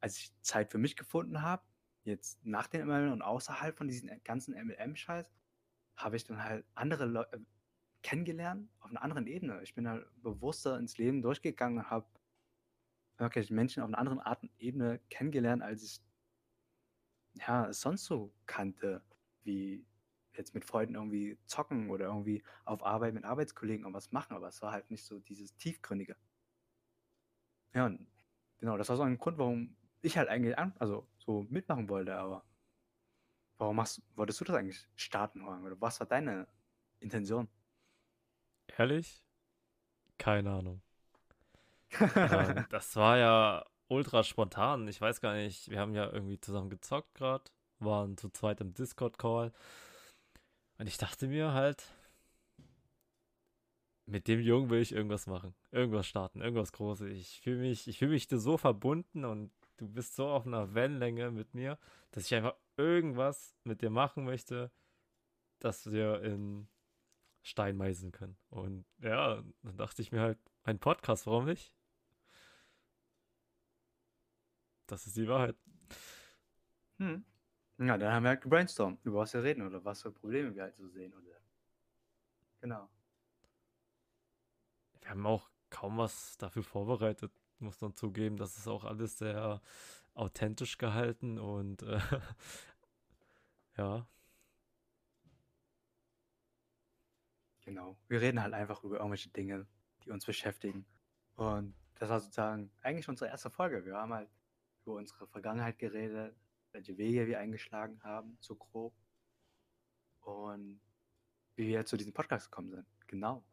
als 0.00 0.18
ich 0.18 0.32
Zeit 0.42 0.70
für 0.70 0.78
mich 0.78 0.96
gefunden 0.96 1.42
habe, 1.42 1.62
jetzt 2.04 2.44
nach 2.44 2.66
dem 2.66 2.86
MLM 2.86 3.12
und 3.12 3.22
außerhalb 3.22 3.76
von 3.76 3.88
diesem 3.88 4.10
ganzen 4.24 4.54
MLM-Scheiß, 4.54 5.30
habe 5.96 6.16
ich 6.16 6.24
dann 6.24 6.42
halt 6.42 6.64
andere 6.74 7.06
Leute 7.06 7.36
äh, 7.36 7.40
kennengelernt 8.02 8.68
auf 8.80 8.90
einer 8.90 9.02
anderen 9.02 9.26
Ebene. 9.26 9.62
Ich 9.62 9.74
bin 9.74 9.88
halt 9.88 10.06
bewusster 10.22 10.78
ins 10.78 10.98
Leben 10.98 11.22
durchgegangen 11.22 11.78
und 11.78 11.90
habe 11.90 12.06
wirklich 13.18 13.50
Menschen 13.50 13.82
auf 13.82 13.88
einer 13.88 13.98
anderen 13.98 14.20
Art 14.20 14.42
und 14.42 14.50
Ebene 14.58 15.00
kennengelernt, 15.10 15.62
als 15.62 15.84
ich 15.84 16.00
ja, 17.34 17.68
es 17.68 17.80
sonst 17.80 18.04
so 18.04 18.34
kannte, 18.46 19.02
wie 19.44 19.86
jetzt 20.36 20.54
mit 20.54 20.64
Freunden 20.64 20.94
irgendwie 20.94 21.38
zocken 21.46 21.90
oder 21.90 22.06
irgendwie 22.06 22.42
auf 22.64 22.84
Arbeit 22.84 23.14
mit 23.14 23.24
Arbeitskollegen 23.24 23.84
irgendwas 23.84 24.12
machen, 24.12 24.34
aber 24.36 24.48
es 24.48 24.62
war 24.62 24.72
halt 24.72 24.90
nicht 24.90 25.04
so 25.04 25.18
dieses 25.20 25.56
Tiefgründige. 25.56 26.16
Ja, 27.74 27.86
und 27.86 28.06
genau, 28.58 28.76
das 28.76 28.88
war 28.88 28.96
so 28.96 29.02
ein 29.02 29.18
Grund, 29.18 29.38
warum 29.38 29.76
ich 30.02 30.16
halt 30.18 30.28
eigentlich 30.28 30.58
an, 30.58 30.74
also 30.78 31.06
so 31.18 31.46
mitmachen 31.50 31.88
wollte, 31.88 32.16
aber 32.16 32.44
warum 33.58 33.76
machst, 33.76 34.02
wolltest 34.16 34.40
du 34.40 34.44
das 34.44 34.56
eigentlich 34.56 34.88
starten 34.96 35.42
oder 35.42 35.80
was 35.80 36.00
war 36.00 36.06
deine 36.06 36.46
Intention? 37.00 37.48
Ehrlich? 38.76 39.22
Keine 40.18 40.50
Ahnung. 40.50 40.82
ähm, 42.28 42.66
das 42.70 42.96
war 42.96 43.18
ja 43.18 43.64
ultra 43.88 44.22
spontan. 44.24 44.88
Ich 44.88 45.00
weiß 45.00 45.20
gar 45.20 45.34
nicht, 45.34 45.70
wir 45.70 45.80
haben 45.80 45.94
ja 45.94 46.10
irgendwie 46.10 46.40
zusammen 46.40 46.70
gezockt 46.70 47.14
gerade, 47.14 47.44
waren 47.78 48.16
zu 48.16 48.30
zweit 48.30 48.60
im 48.60 48.74
Discord-Call 48.74 49.52
und 50.82 50.88
ich 50.88 50.98
dachte 50.98 51.28
mir 51.28 51.52
halt, 51.52 51.86
mit 54.06 54.26
dem 54.26 54.40
Jungen 54.40 54.68
will 54.68 54.80
ich 54.80 54.90
irgendwas 54.90 55.28
machen, 55.28 55.54
irgendwas 55.70 56.08
starten, 56.08 56.40
irgendwas 56.40 56.72
Großes. 56.72 57.06
Ich 57.06 57.40
fühle 57.40 57.60
mich, 57.60 57.86
ich 57.86 57.98
fühle 57.98 58.10
mich 58.10 58.26
so 58.28 58.58
verbunden 58.58 59.24
und 59.24 59.52
du 59.76 59.86
bist 59.86 60.16
so 60.16 60.26
auf 60.26 60.44
einer 60.44 60.74
Wellenlänge 60.74 61.30
mit 61.30 61.54
mir, 61.54 61.78
dass 62.10 62.24
ich 62.26 62.34
einfach 62.34 62.56
irgendwas 62.76 63.54
mit 63.62 63.80
dir 63.80 63.90
machen 63.90 64.24
möchte, 64.24 64.72
dass 65.60 65.88
wir 65.92 66.20
in 66.22 66.66
Stein 67.42 67.76
meisen 67.76 68.10
können. 68.10 68.36
Und 68.50 68.84
ja, 68.98 69.40
dann 69.62 69.76
dachte 69.76 70.02
ich 70.02 70.10
mir 70.10 70.20
halt, 70.20 70.38
ein 70.64 70.80
Podcast, 70.80 71.28
warum 71.28 71.44
nicht? 71.44 71.72
Das 74.88 75.06
ist 75.06 75.16
die 75.16 75.28
Wahrheit. 75.28 75.54
Hm. 76.98 77.24
Ja, 77.78 77.98
dann 77.98 78.12
haben 78.12 78.22
wir 78.22 78.30
halt 78.30 78.42
gebrainstormt, 78.42 79.04
über 79.04 79.20
was 79.20 79.34
wir 79.34 79.42
reden 79.42 79.66
oder 79.66 79.84
was 79.84 80.02
für 80.02 80.12
Probleme 80.12 80.54
wir 80.54 80.62
halt 80.62 80.76
so 80.76 80.88
sehen. 80.88 81.12
Oder... 81.14 81.40
Genau. 82.60 82.88
Wir 85.00 85.10
haben 85.10 85.26
auch 85.26 85.50
kaum 85.70 85.98
was 85.98 86.36
dafür 86.38 86.62
vorbereitet, 86.62 87.32
muss 87.58 87.80
man 87.80 87.94
zugeben. 87.94 88.36
Das 88.36 88.56
ist 88.56 88.68
auch 88.68 88.84
alles 88.84 89.18
sehr 89.18 89.60
authentisch 90.14 90.78
gehalten 90.78 91.38
und 91.38 91.82
äh, 91.82 91.98
ja. 93.76 94.06
Genau. 97.62 97.96
Wir 98.08 98.20
reden 98.20 98.42
halt 98.42 98.54
einfach 98.54 98.84
über 98.84 98.96
irgendwelche 98.96 99.30
Dinge, 99.30 99.66
die 100.04 100.10
uns 100.10 100.26
beschäftigen. 100.26 100.84
Und 101.36 101.74
das 101.94 102.10
war 102.10 102.20
sozusagen 102.20 102.70
eigentlich 102.82 103.08
unsere 103.08 103.30
erste 103.30 103.50
Folge. 103.50 103.84
Wir 103.84 103.96
haben 103.96 104.12
halt 104.12 104.28
über 104.84 104.96
unsere 104.96 105.26
Vergangenheit 105.26 105.78
geredet, 105.78 106.36
welche 106.72 106.96
Wege 106.96 107.26
wir 107.26 107.38
eingeschlagen 107.38 108.02
haben, 108.02 108.36
so 108.40 108.56
grob. 108.56 108.94
Und 110.20 110.80
wie 111.56 111.68
wir 111.68 111.84
zu 111.84 111.96
diesem 111.96 112.12
Podcast 112.12 112.50
gekommen 112.50 112.70
sind. 112.70 112.86
Genau. 113.06 113.44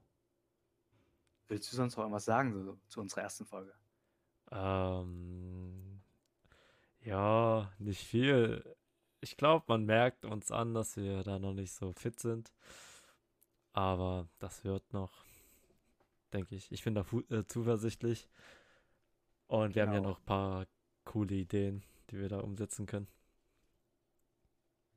Willst 1.48 1.72
du 1.72 1.76
sonst 1.76 1.96
noch 1.98 2.04
irgendwas 2.04 2.26
sagen 2.26 2.54
so, 2.64 2.80
zu 2.88 3.02
unserer 3.02 3.24
ersten 3.24 3.46
Folge? 3.46 3.74
Ähm, 4.52 6.02
ja, 7.02 7.72
nicht 7.80 8.04
viel. 8.04 8.76
Ich 9.22 9.36
glaube, 9.36 9.66
man 9.68 9.86
merkt 9.86 10.26
uns 10.26 10.52
an, 10.52 10.74
dass 10.74 10.96
wir 10.96 11.24
da 11.24 11.40
noch 11.40 11.54
nicht 11.54 11.74
so 11.74 11.92
fit 11.94 12.20
sind. 12.20 12.54
Aber 13.74 14.28
das 14.40 14.64
wird 14.64 14.94
noch, 14.94 15.26
denke 16.34 16.56
ich. 16.56 16.72
Ich 16.72 16.84
bin 16.84 16.96
da 16.96 17.06
äh, 17.30 17.46
zuversichtlich. 17.46 18.30
Und 19.48 19.76
wir 19.76 19.84
genau. 19.84 19.88
haben 19.88 19.94
ja 19.94 20.00
genau. 20.00 20.10
noch 20.10 20.20
ein 20.20 20.26
paar 20.26 20.68
coole 21.04 21.36
Ideen, 21.36 21.84
die 22.12 22.20
wir 22.20 22.30
da 22.30 22.40
umsetzen 22.40 22.86
können. 22.86 23.08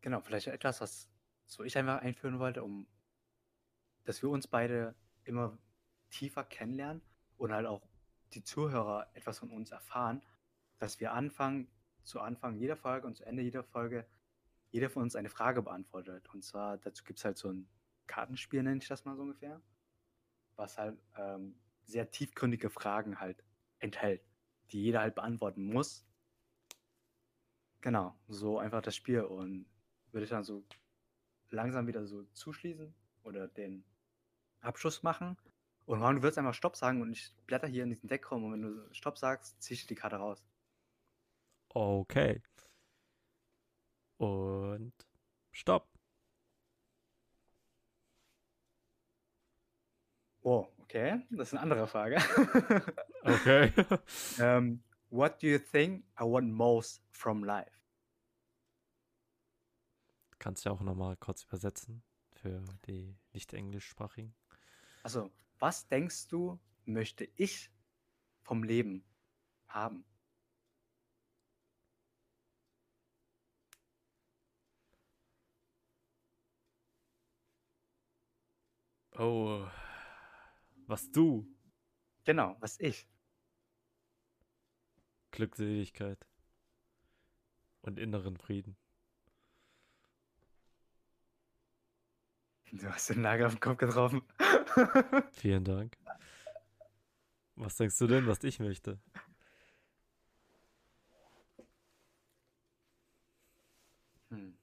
Genau, 0.01 0.21
vielleicht 0.21 0.49
etwas, 0.49 0.81
was 0.81 1.09
so 1.47 1.63
ich 1.65 1.77
einfach 1.79 2.01
einführen 2.01 2.39
wollte, 2.39 2.63
um 2.63 2.87
dass 4.05 4.23
wir 4.23 4.31
uns 4.31 4.49
beide 4.49 4.95
immer 5.25 5.59
tiefer 6.11 6.45
kennenlernen 6.45 7.03
und 7.37 7.53
halt 7.53 7.67
auch 7.67 7.87
die 8.35 8.43
Zuhörer 8.43 9.09
etwas 9.15 9.39
von 9.39 9.51
uns 9.51 9.71
erfahren, 9.71 10.23
dass 10.79 10.99
wir 11.01 11.13
anfangen, 11.13 11.69
zu 12.05 12.21
Anfang 12.21 12.57
jeder 12.57 12.77
Folge 12.77 13.07
und 13.07 13.17
zu 13.17 13.25
Ende 13.25 13.43
jeder 13.43 13.63
Folge 13.63 14.07
jeder 14.71 14.89
von 14.91 15.03
uns 15.03 15.15
eine 15.15 15.29
Frage 15.29 15.63
beantwortet. 15.63 16.29
Und 16.33 16.43
zwar 16.43 16.79
dazu 16.79 17.05
gibt 17.05 17.19
es 17.19 17.25
halt 17.25 17.37
so 17.37 17.51
ein 17.51 17.69
Kartenspiel, 18.07 18.63
nenne 18.63 18.79
ich 18.79 18.89
das 18.89 19.05
mal 19.05 19.15
so 19.15 19.23
ungefähr, 19.23 19.61
was 20.57 20.79
halt 20.79 20.99
ähm, 21.17 21.55
sehr 21.85 22.11
tiefgründige 22.11 22.71
Fragen 22.71 23.21
halt 23.21 23.45
enthält, 23.79 24.23
die 24.71 24.83
jeder 24.83 25.01
halt 25.01 25.15
beantworten 25.15 25.65
muss. 25.65 26.07
Genau, 27.83 28.15
so 28.29 28.59
einfach 28.59 28.81
das 28.81 28.95
Spiel 28.95 29.23
und 29.23 29.67
würde 30.13 30.25
ich 30.25 30.31
dann 30.31 30.45
so 30.45 30.65
langsam 31.51 31.89
wieder 31.89 32.07
so 32.07 32.23
zuschließen 32.33 32.95
oder 33.25 33.49
den 33.49 33.85
Abschluss 34.61 35.03
machen. 35.03 35.37
Und 35.85 36.01
Ron, 36.01 36.17
du 36.17 36.23
wirst 36.23 36.39
einfach 36.39 36.55
Stopp 36.55 36.77
sagen 36.77 37.03
und 37.03 37.11
ich 37.11 37.35
blätter 37.47 37.67
hier 37.67 37.83
in 37.83 37.91
diesen 37.91 38.09
Deck 38.09 38.31
rum 38.31 38.45
und 38.45 38.53
wenn 38.53 38.63
du 38.63 38.95
Stopp 38.95 39.19
sagst, 39.19 39.61
ziehe 39.61 39.77
ich 39.77 39.87
die 39.89 39.97
Karte 39.97 40.17
raus. 40.17 40.45
Okay. 41.71 42.41
Und 44.19 44.93
Stopp. 45.51 45.89
Oh, 50.43 50.69
okay. 50.83 51.21
Das 51.31 51.49
ist 51.49 51.55
eine 51.55 51.63
andere 51.63 51.89
Frage. 51.89 52.19
okay. 53.23 53.73
ähm, 54.39 54.85
what 55.13 55.43
do 55.43 55.47
you 55.47 55.59
think 55.59 56.05
I 56.19 56.25
want 56.25 56.51
most 56.51 57.03
from 57.11 57.45
life? 57.45 57.71
Kannst 60.39 60.65
du 60.65 60.71
auch 60.71 60.81
nochmal 60.81 61.17
kurz 61.17 61.45
übersetzen 61.45 62.03
für 62.33 62.65
die 62.87 63.15
nicht 63.33 63.53
englischsprachigen? 63.53 64.35
Also, 65.03 65.31
was 65.59 65.87
denkst 65.87 66.29
du, 66.29 66.59
möchte 66.87 67.29
ich 67.37 67.71
vom 68.41 68.65
Leben 68.65 69.05
haben? 69.69 70.05
Oh, 79.19 79.67
was 80.87 81.13
du? 81.13 81.47
Genau, 82.25 82.57
was 82.61 82.81
ich. 82.81 83.12
Glückseligkeit 85.33 86.25
und 87.81 87.99
inneren 87.99 88.37
Frieden. 88.37 88.77
Du 92.71 92.87
hast 92.89 93.11
den 93.11 93.21
Nagel 93.21 93.47
auf 93.47 93.55
den 93.55 93.61
Kopf 93.61 93.79
getroffen. 93.79 94.23
Vielen 95.33 95.65
Dank. 95.65 95.97
Was 97.57 97.77
denkst 97.77 97.99
du 97.99 98.07
denn, 98.07 98.27
was 98.27 98.43
ich 98.45 98.61
möchte? 98.61 98.99
Hm. 104.31 104.57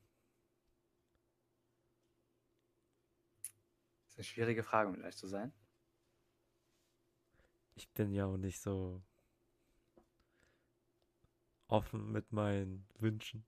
Das 4.05 4.13
ist 4.13 4.17
eine 4.17 4.23
schwierige 4.23 4.63
Frage, 4.63 4.89
um 4.89 4.99
ehrlich 4.99 5.17
zu 5.17 5.27
sein. 5.27 5.53
Ich 7.75 7.87
bin 7.93 8.11
ja 8.11 8.25
auch 8.25 8.37
nicht 8.37 8.59
so 8.59 9.03
offen 11.69 12.11
mit 12.11 12.31
meinen 12.31 12.85
Wünschen. 12.97 13.45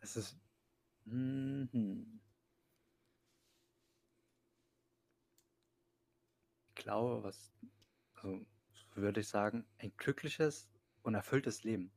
Es 0.00 0.16
ist. 0.16 0.36
Mhm. 1.06 2.20
Ich 6.68 6.74
glaube, 6.74 7.22
was. 7.22 7.52
Also, 8.14 8.46
würde 8.94 9.20
ich 9.20 9.28
sagen, 9.28 9.64
ein 9.78 9.92
glückliches 9.96 10.68
und 11.02 11.14
erfülltes 11.14 11.64
Leben. 11.64 11.90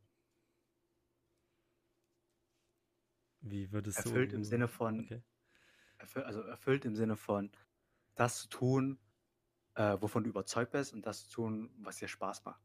Wie 3.41 3.71
würdest 3.71 3.99
du. 3.99 4.09
Erfüllt 4.09 4.33
im 4.33 4.43
Sinne 4.43 4.67
von. 4.67 5.01
Okay. 5.01 5.21
Erfüll, 5.97 6.23
also 6.23 6.41
erfüllt 6.41 6.85
im 6.85 6.95
Sinne 6.95 7.17
von, 7.17 7.51
das 8.17 8.41
zu 8.41 8.49
tun, 8.49 8.99
äh, 9.75 9.97
wovon 10.01 10.23
du 10.23 10.29
überzeugt 10.29 10.71
bist 10.71 10.93
und 10.93 11.05
das 11.05 11.27
zu 11.27 11.35
tun, 11.35 11.71
was 11.77 11.97
dir 11.97 12.07
Spaß 12.07 12.43
macht. 12.45 12.61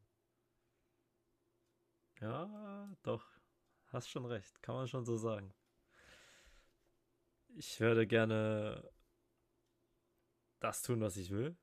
Ja, 2.20 2.90
doch. 3.02 3.24
Hast 3.88 4.08
schon 4.08 4.24
recht, 4.24 4.62
kann 4.62 4.74
man 4.74 4.88
schon 4.88 5.04
so 5.04 5.16
sagen. 5.16 5.52
Ich 7.56 7.78
würde 7.80 8.06
gerne 8.06 8.90
das 10.60 10.82
tun, 10.82 11.00
was 11.00 11.16
ich 11.16 11.30
will. 11.30 11.56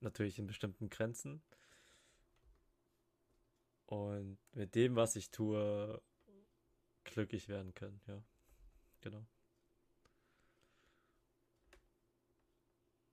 Natürlich 0.00 0.38
in 0.38 0.46
bestimmten 0.46 0.90
Grenzen. 0.90 1.42
Und 3.86 4.38
mit 4.52 4.74
dem, 4.74 4.94
was 4.96 5.16
ich 5.16 5.30
tue, 5.30 6.00
glücklich 7.04 7.48
werden 7.48 7.74
können, 7.74 8.00
ja. 8.06 8.22
Genau. 9.00 9.26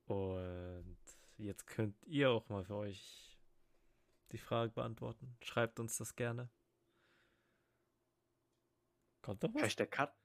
Und 0.09 0.97
jetzt 1.37 1.67
könnt 1.67 1.95
ihr 2.07 2.31
auch 2.31 2.49
mal 2.49 2.65
für 2.65 2.75
euch 2.75 3.37
die 4.31 4.39
Frage 4.39 4.71
beantworten. 4.71 5.37
Schreibt 5.41 5.79
uns 5.79 5.97
das 5.97 6.15
gerne. 6.15 6.49
Kommt 9.21 9.43
doch 9.43 9.53
was? 9.53 9.61
Hashtag 9.61 9.91
Cut. 9.91 10.18